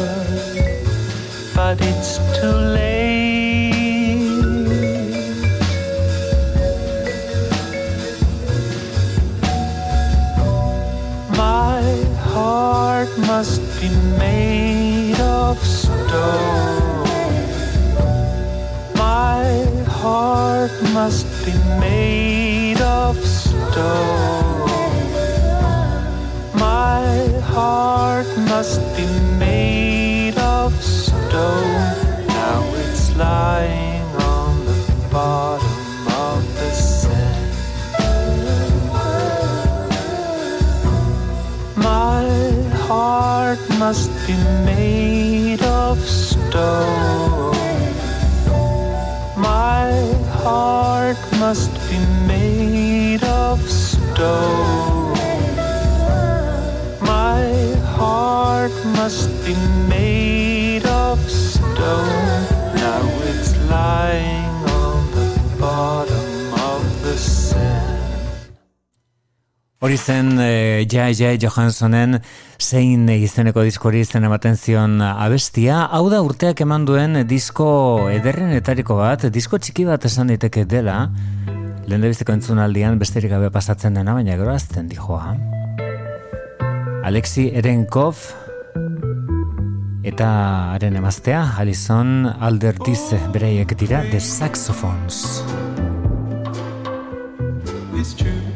[1.54, 2.85] but it's too late.
[14.36, 17.08] Made of stone.
[18.96, 19.44] My
[20.00, 21.25] heart must
[44.28, 44.34] be
[44.66, 47.54] made of stone.
[49.38, 49.92] My
[50.42, 55.14] heart must be made of stone.
[57.02, 57.46] My
[57.98, 59.54] heart must be
[59.88, 62.48] made of stone.
[62.82, 65.28] Now it's lying on the
[65.60, 68.06] bottom of the sand.
[69.80, 72.22] Hori zen e, eh, Jai Jai Johanssonen
[72.60, 75.84] zein izeneko diskori izen ematen zion abestia.
[75.92, 81.10] Hau da urteak eman duen disko ederrenetariko bat, disko txiki bat esan diteke dela,
[81.88, 85.36] lehen entzunaldian besterik gabe pasatzen dena, baina gero azten dijoa.
[87.06, 88.18] Alexi Erenkov
[90.06, 90.28] eta
[90.74, 95.44] haren emaztea, Alison Alderdize bereiek dira The Saxophones.
[97.94, 98.55] It's true.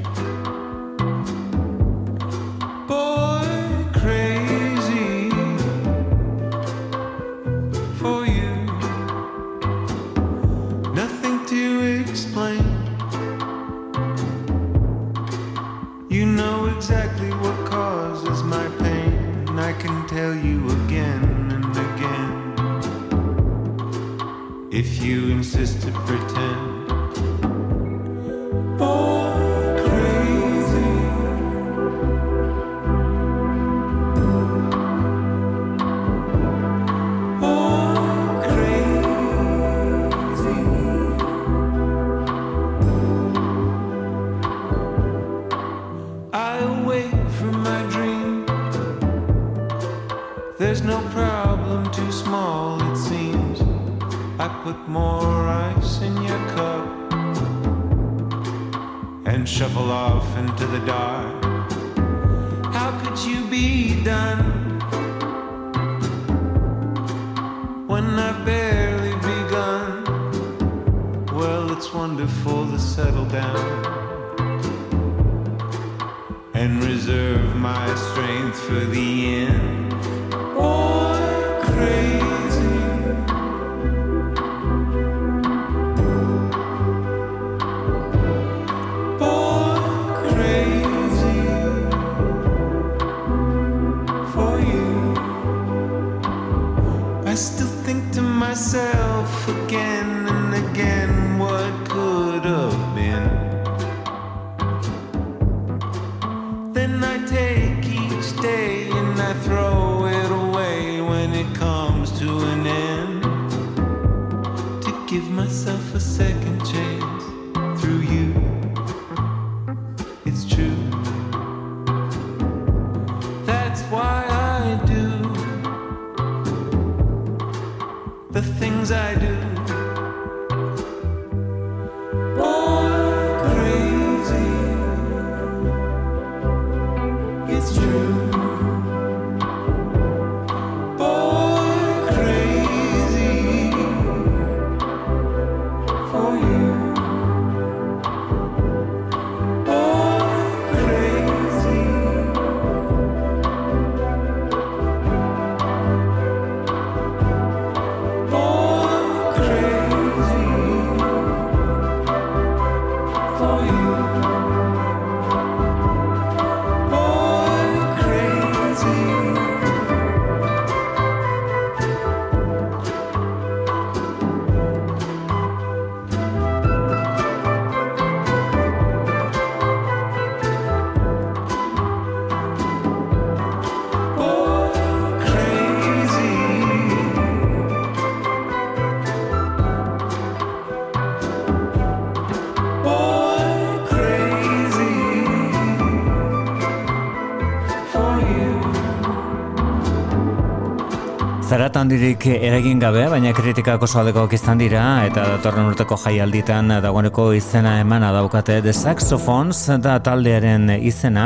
[201.59, 207.73] zarat handirik eragin gabe, baina kritikako zaldeko izan dira, eta datorren urteko jaialditan dagoeneko izena
[207.81, 211.25] emana daukate The Saxophones da taldearen izena,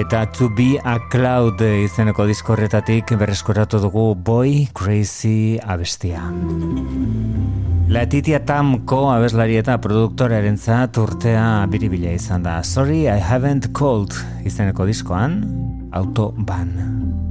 [0.00, 6.22] eta To Be A Cloud izeneko diskorretatik berreskuratu dugu Boy Crazy abestia.
[7.92, 12.62] Latitia Tamko abeslari eta produktoraren zat urtea biribila izan da.
[12.64, 14.16] Sorry, I haven't called
[14.48, 15.42] izeneko diskoan,
[15.92, 16.72] Autoban.
[16.80, 17.23] Autoban.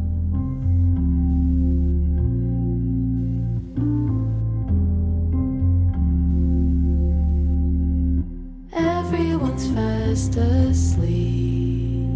[10.23, 12.07] fast asleep,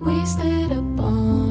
[0.00, 1.49] wasted upon.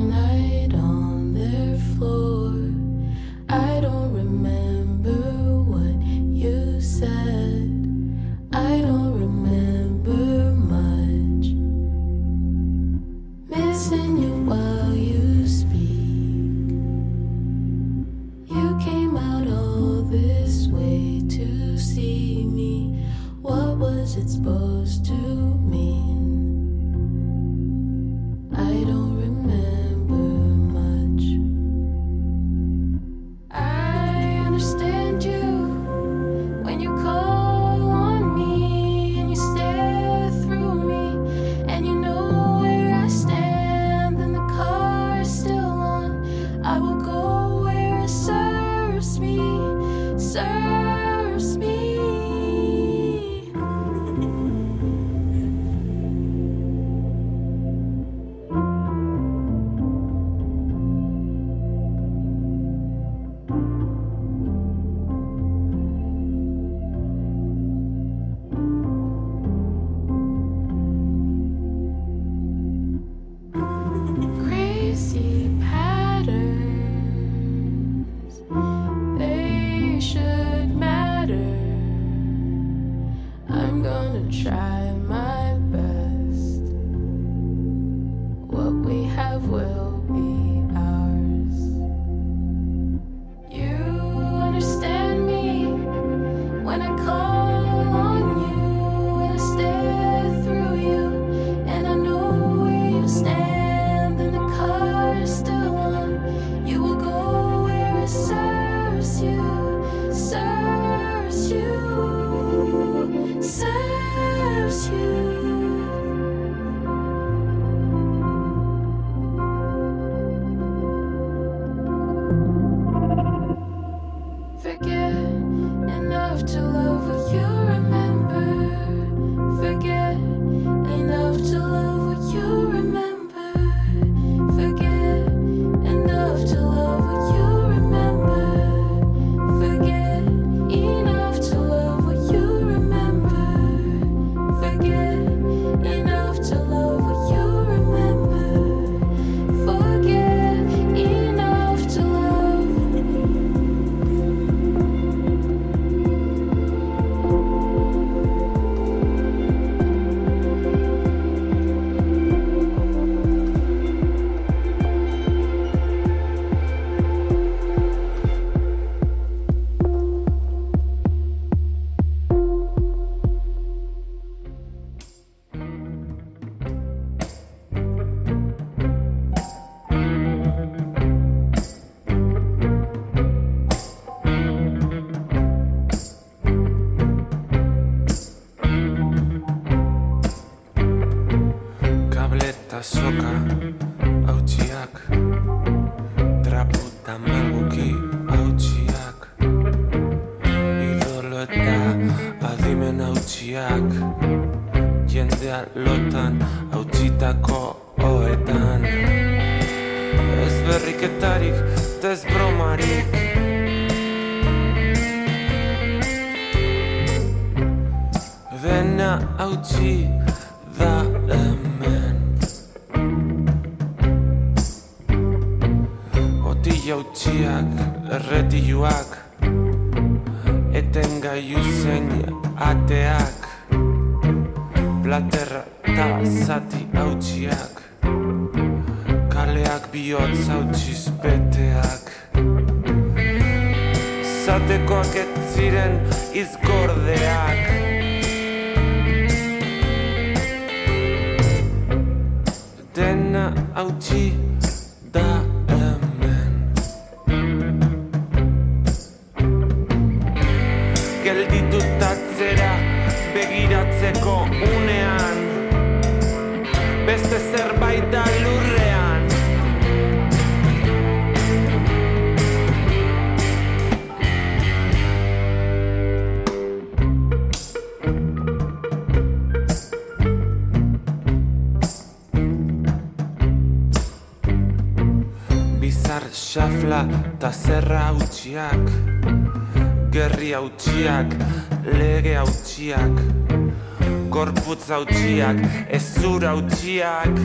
[295.90, 297.39] Ez zura utziak.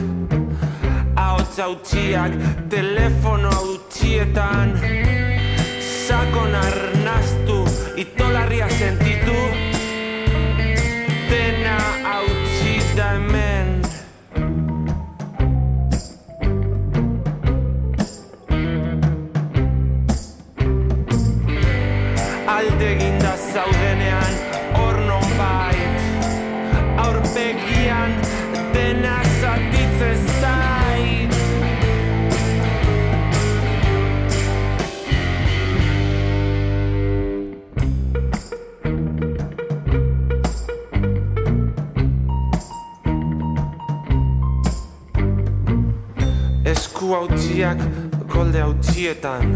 [46.75, 47.79] esku hautsiak
[48.27, 49.55] golde hautsietan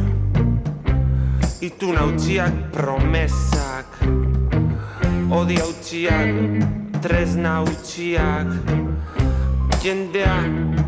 [1.61, 3.99] Itun hautsiak promesak.
[5.29, 6.29] Odi hautsiak,
[7.03, 8.47] tresna hautsiak
[9.83, 10.37] Jendea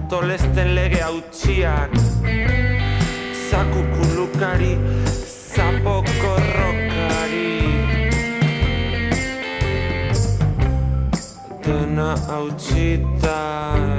[0.09, 1.91] tolesten lege hautsiak
[3.51, 4.73] Zaku kulukari,
[5.53, 7.53] zapoko rokari
[11.67, 13.90] Dena hautsitan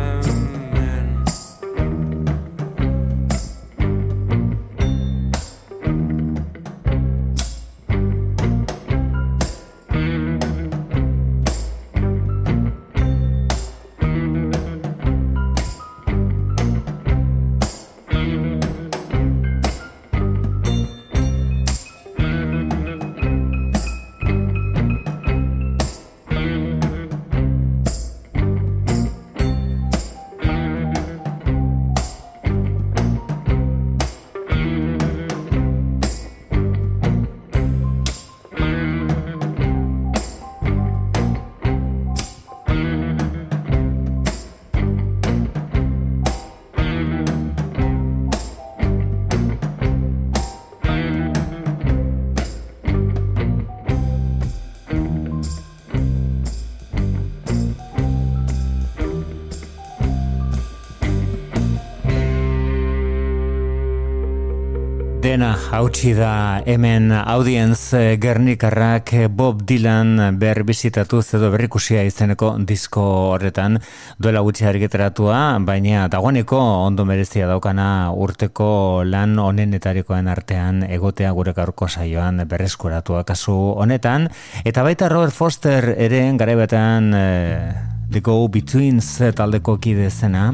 [65.33, 72.51] Lehena hautsi da hemen audience eh, Gernikarrak eh, Bob Dylan ber bizitatu edo berrikusia izeneko
[72.69, 73.79] disko horretan.
[74.21, 78.69] Duela gutxi argitaratua, baina dagoeneko ondo merezia daukana urteko
[79.09, 84.29] lan honenetarikoen artean egotea gure gaurko saioan berreskuratua kasu honetan,
[84.69, 87.73] eta baita Robert Foster ere garaibetan eh,
[88.13, 90.51] The Go Betweens taldeko kide zena,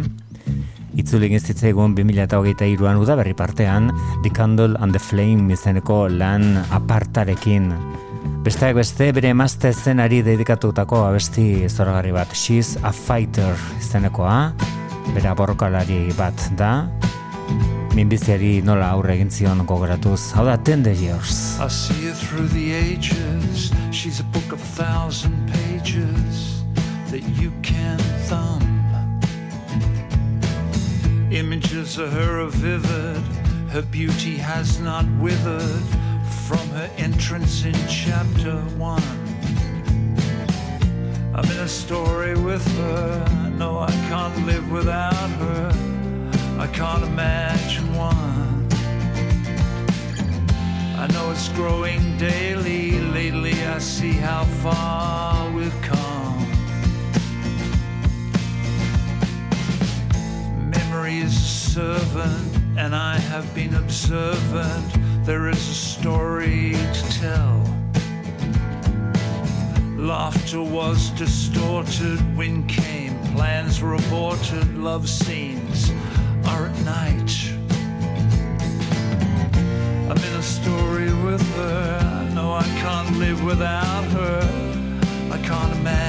[0.99, 3.87] Itzuli egin zitzaigun 2008an udaberri partean
[4.25, 7.69] The Candle and the Flame izeneko lan apartarekin.
[8.43, 14.39] Besteak beste bere emazte zenari dedikatutako abesti zoragarri bat She's a Fighter izenekoa,
[15.15, 16.73] bere borrokalari bat da,
[17.95, 21.59] minbiziari nola aurre egin zion gogoratuz, hau da Tender Years.
[21.63, 23.71] I see her through the ages.
[23.93, 26.38] She's a book of a thousand pages
[31.31, 33.23] Images of her are vivid.
[33.69, 35.85] Her beauty has not withered
[36.47, 39.03] from her entrance in chapter one.
[41.35, 43.53] I'm in a story with her.
[43.59, 45.71] No, I can't live without her.
[46.59, 48.67] I can't imagine one.
[50.99, 52.93] I know it's growing daily.
[53.01, 56.38] Lately, I see how far we've come.
[61.09, 65.25] Is a servant, and I have been observant.
[65.25, 67.65] There is a story to tell.
[69.97, 75.91] Laughter was distorted, wind came, plans were aborted, love scenes
[76.45, 77.33] are at night.
[80.11, 82.27] I'm in a story with her.
[82.29, 84.41] I know I can't live without her.
[85.33, 86.08] I can't imagine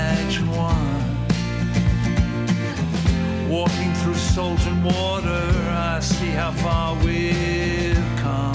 [3.50, 8.54] Walking through salt and water, I see how far we've come.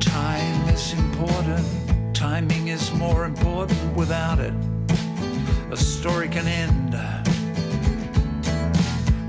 [0.00, 1.66] Time is important,
[2.14, 4.54] timing is more important without it.
[5.70, 6.94] A story can end.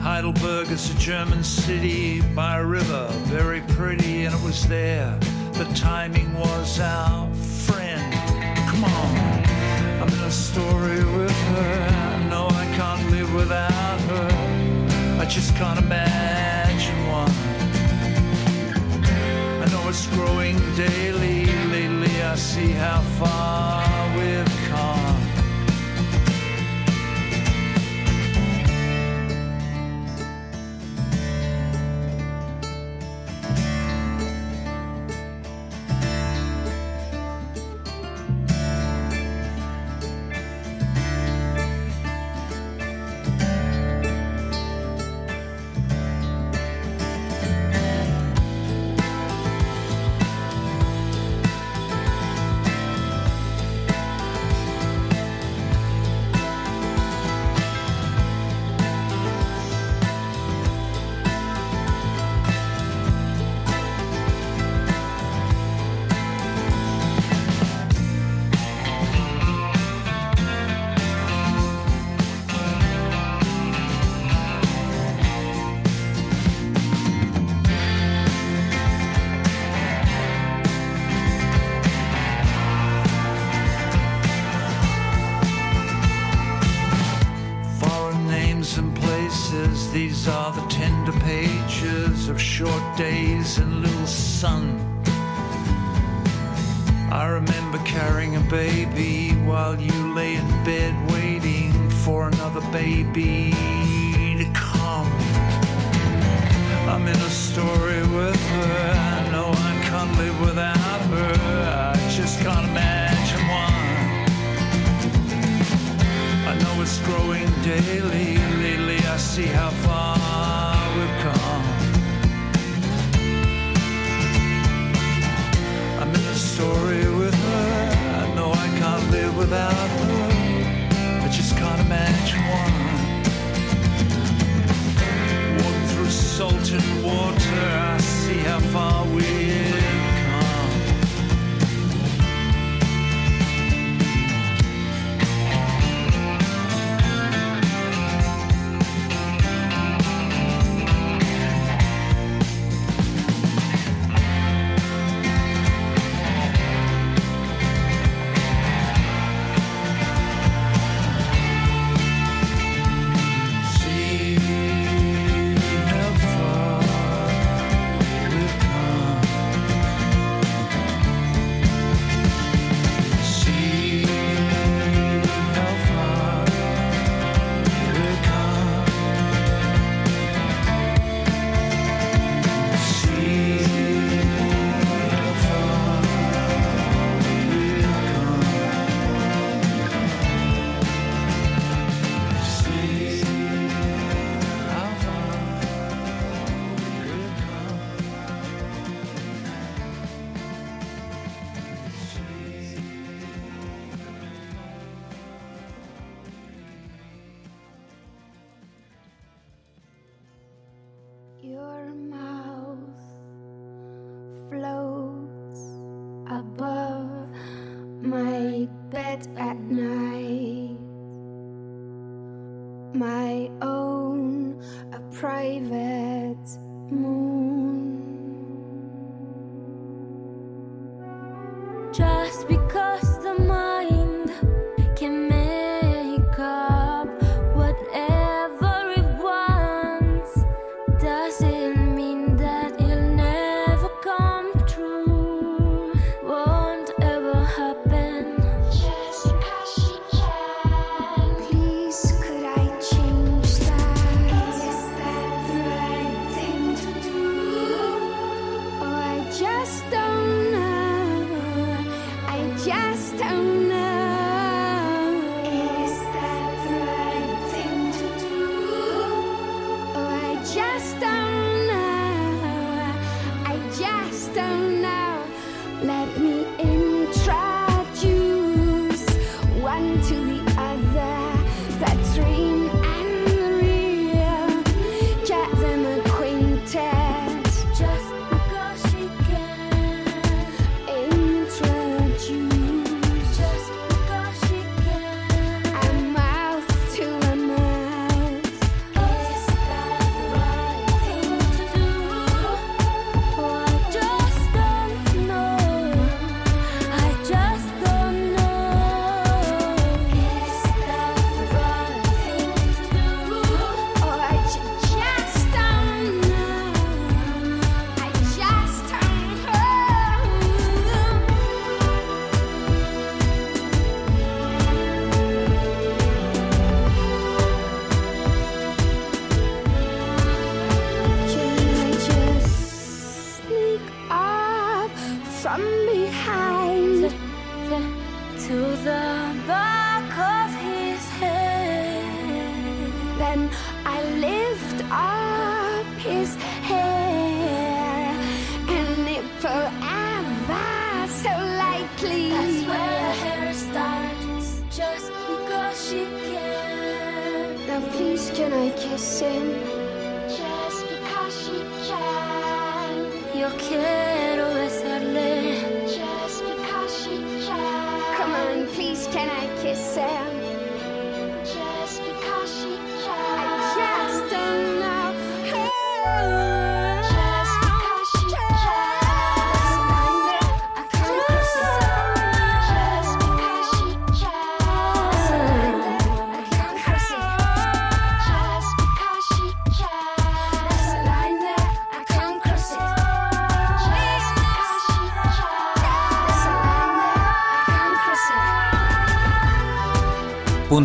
[0.02, 5.20] Heidelberg is a German city by a river, very pretty, and it was there.
[5.54, 8.14] The timing was our friend.
[8.70, 9.35] Come on,
[10.26, 11.88] a story with her.
[12.18, 14.30] I know I can't live without her.
[15.22, 17.32] I just can't imagine one.
[19.64, 21.46] I know it's growing daily.
[21.76, 23.84] Lately, I see how far
[24.18, 24.65] we've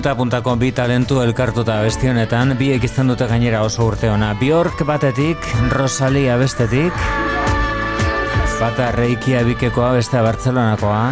[0.01, 4.31] punta puntako bi talentu elkartuta bestionetan, bi ekizten dute gainera oso urte ona.
[4.41, 7.03] Bjork batetik, Rosalia bestetik,
[8.57, 11.03] bata reikia bikekoa beste Bartzelonakoa.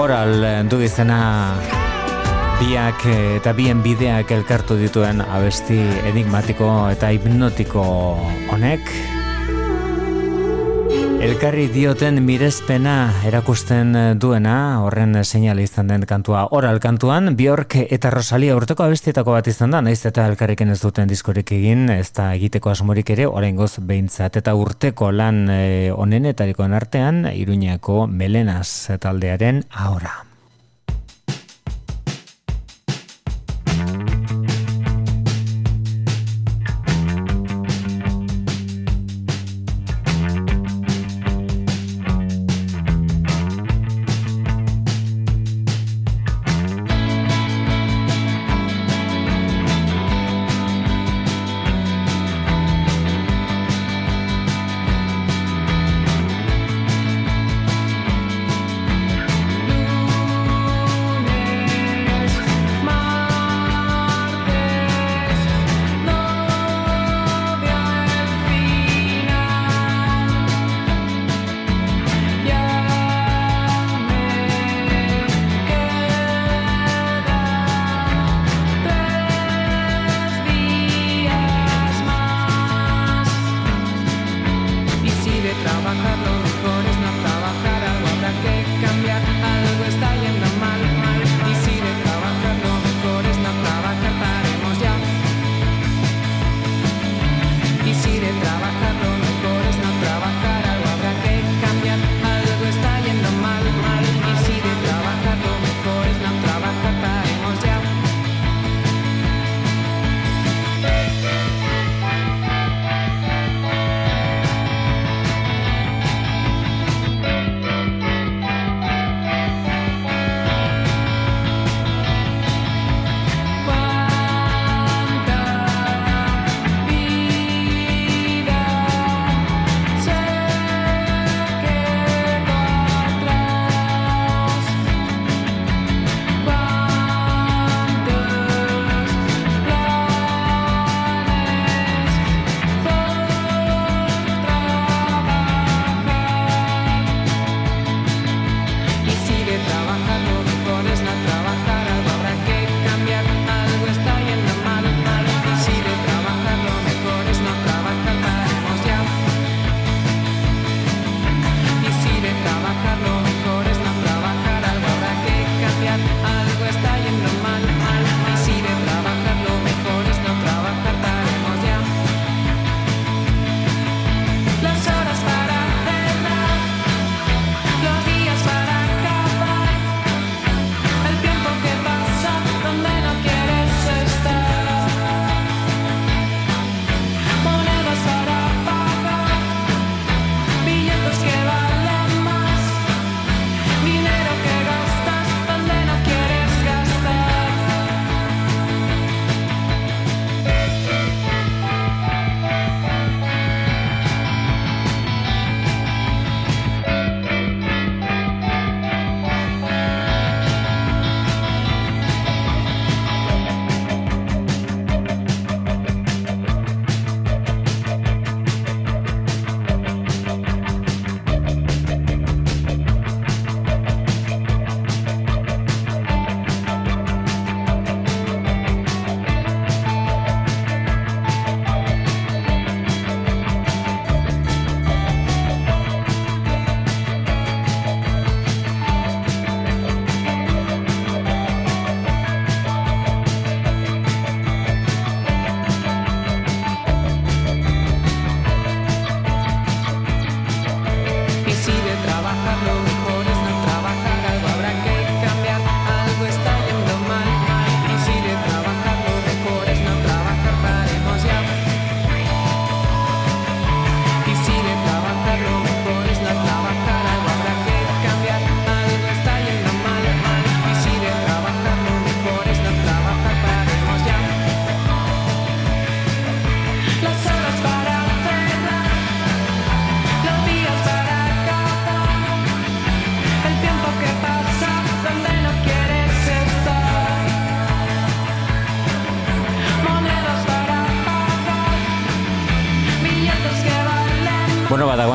[0.00, 1.20] Oral eh, du izena
[2.62, 7.84] biak eh, eta bien bideak elkartu dituen abesti enigmatiko eta hipnotiko.
[8.54, 8.88] Honek
[11.38, 16.48] elkarri dioten mirezpena erakusten eh, duena, horren eh, seinale izan den kantua.
[16.50, 21.06] Oral kantuan, Bjork eta Rosalia urteko abestietako bat izan da, naiz eta elkarrekin ez duten
[21.06, 24.42] diskorik egin, ez da egiteko asmorik ere, oraingoz behintzat.
[24.42, 30.27] Eta urteko lan eh, e, onenetarikoen artean, Iruñako Melenas taldearen ahora.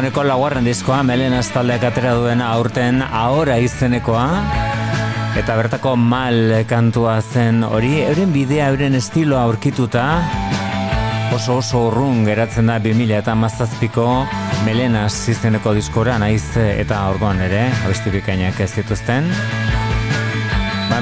[0.03, 4.25] Dagoeneko laugarren diskoa, Melenaz taldeak atera duen aurten ahora izenekoa.
[5.39, 10.03] Eta bertako mal kantua zen hori, euren bidea, euren estiloa aurkituta,
[11.31, 14.07] oso oso urrun geratzen da 2000 eta mazazpiko
[14.65, 18.11] Melenaz izeneko diskora, naiz eta orgoan ere, abesti
[18.59, 19.31] ez dituzten.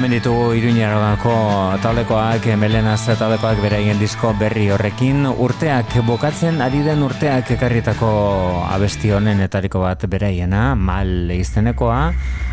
[0.02, 1.32] Hemen ditugu Iruñaragako
[1.78, 5.28] taldekoak, Melenaz taldekoak beraien disko berri horrekin.
[5.30, 8.08] Urteak bokatzen, ari den urteak ekarritako
[8.66, 12.00] abesti honen etariko bat beraiena, mal izenekoa.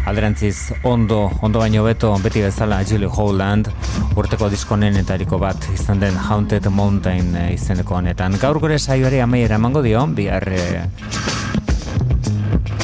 [0.05, 3.73] Alderantziz ondo, ondo baino beto, beti bezala Julie Howland,
[4.13, 8.37] urteko diskonen etariko bat izan den Haunted Mountain izeneko honetan.
[8.37, 10.85] Gaur gure saioari amaiera emango dio, bihar eh,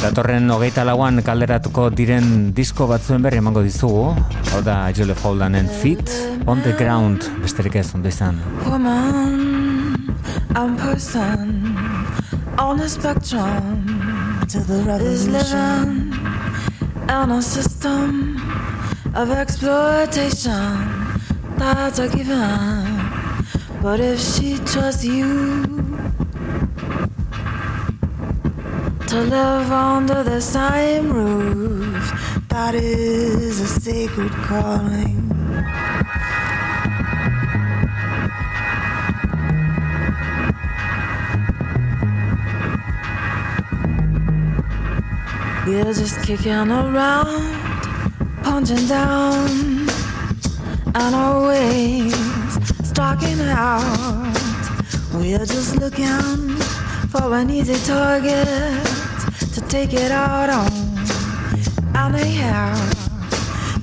[0.05, 4.11] Datorren hogeita lauan kalderatuko diren disko batzuen berri emango dizugu.
[4.51, 6.11] Hau da Julie Holdanen Feet
[6.45, 8.37] on the Ground, besterik ez ondo izan.
[8.69, 10.13] woman
[10.53, 11.73] and person
[12.59, 16.13] on the spectrum to the living
[17.09, 18.37] in a system
[19.15, 20.77] of exploitation
[21.57, 22.85] that's a given.
[23.81, 25.84] But if she trusts you
[29.15, 32.03] to live under the same roof,
[32.49, 35.29] that is a sacred calling.
[45.65, 47.53] We're just kicking around,
[48.43, 49.87] punching down,
[50.93, 52.13] and always
[52.83, 54.35] stalking out.
[55.13, 56.57] We're just looking
[57.07, 58.94] for an easy target
[59.69, 60.71] take it out on.
[61.95, 62.77] And they have,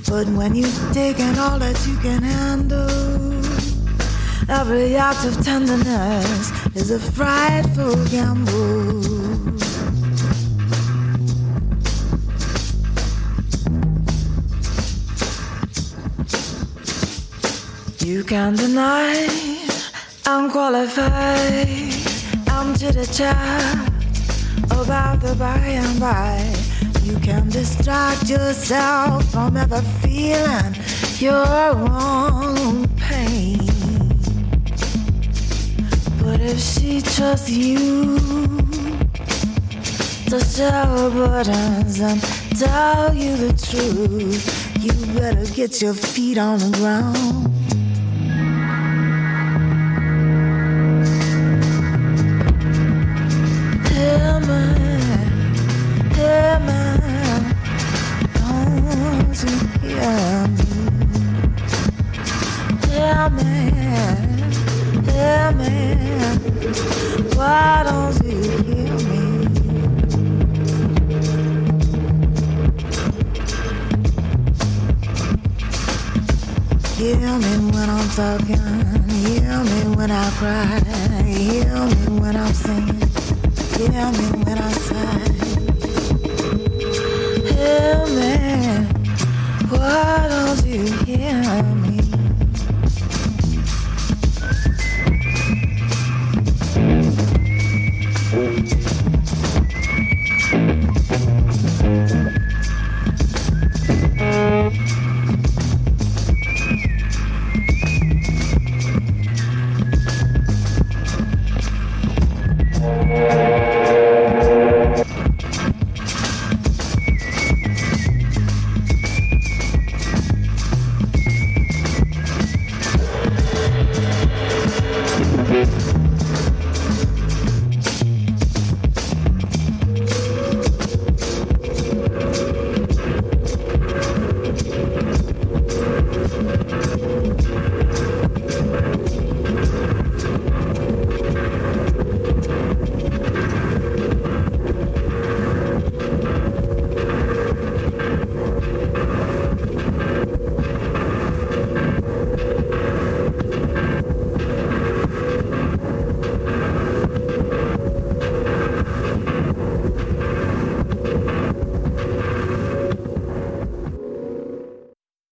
[0.09, 3.33] but when you've taken all that you can handle,
[4.49, 9.03] every act of tenderness is a frightful gamble.
[18.05, 19.29] You can't deny
[20.27, 21.69] I'm qualified.
[22.49, 23.92] I'm chitter chat
[24.83, 26.39] about the by and by.
[27.03, 30.75] You can distract yourself from ever feeling
[31.19, 33.59] your own pain.
[36.23, 38.19] But if she trusts you
[40.31, 42.21] to share her burdens and
[42.59, 47.52] tell you the truth, you better get your feet on the ground.
[78.23, 78.57] Talking,
[79.11, 80.79] hear me when I cry,
[81.25, 83.03] hear me when I'm singing.
[83.77, 85.23] Hear me when I say,
[87.51, 88.35] Hear me,
[89.71, 91.82] why don't you hear me?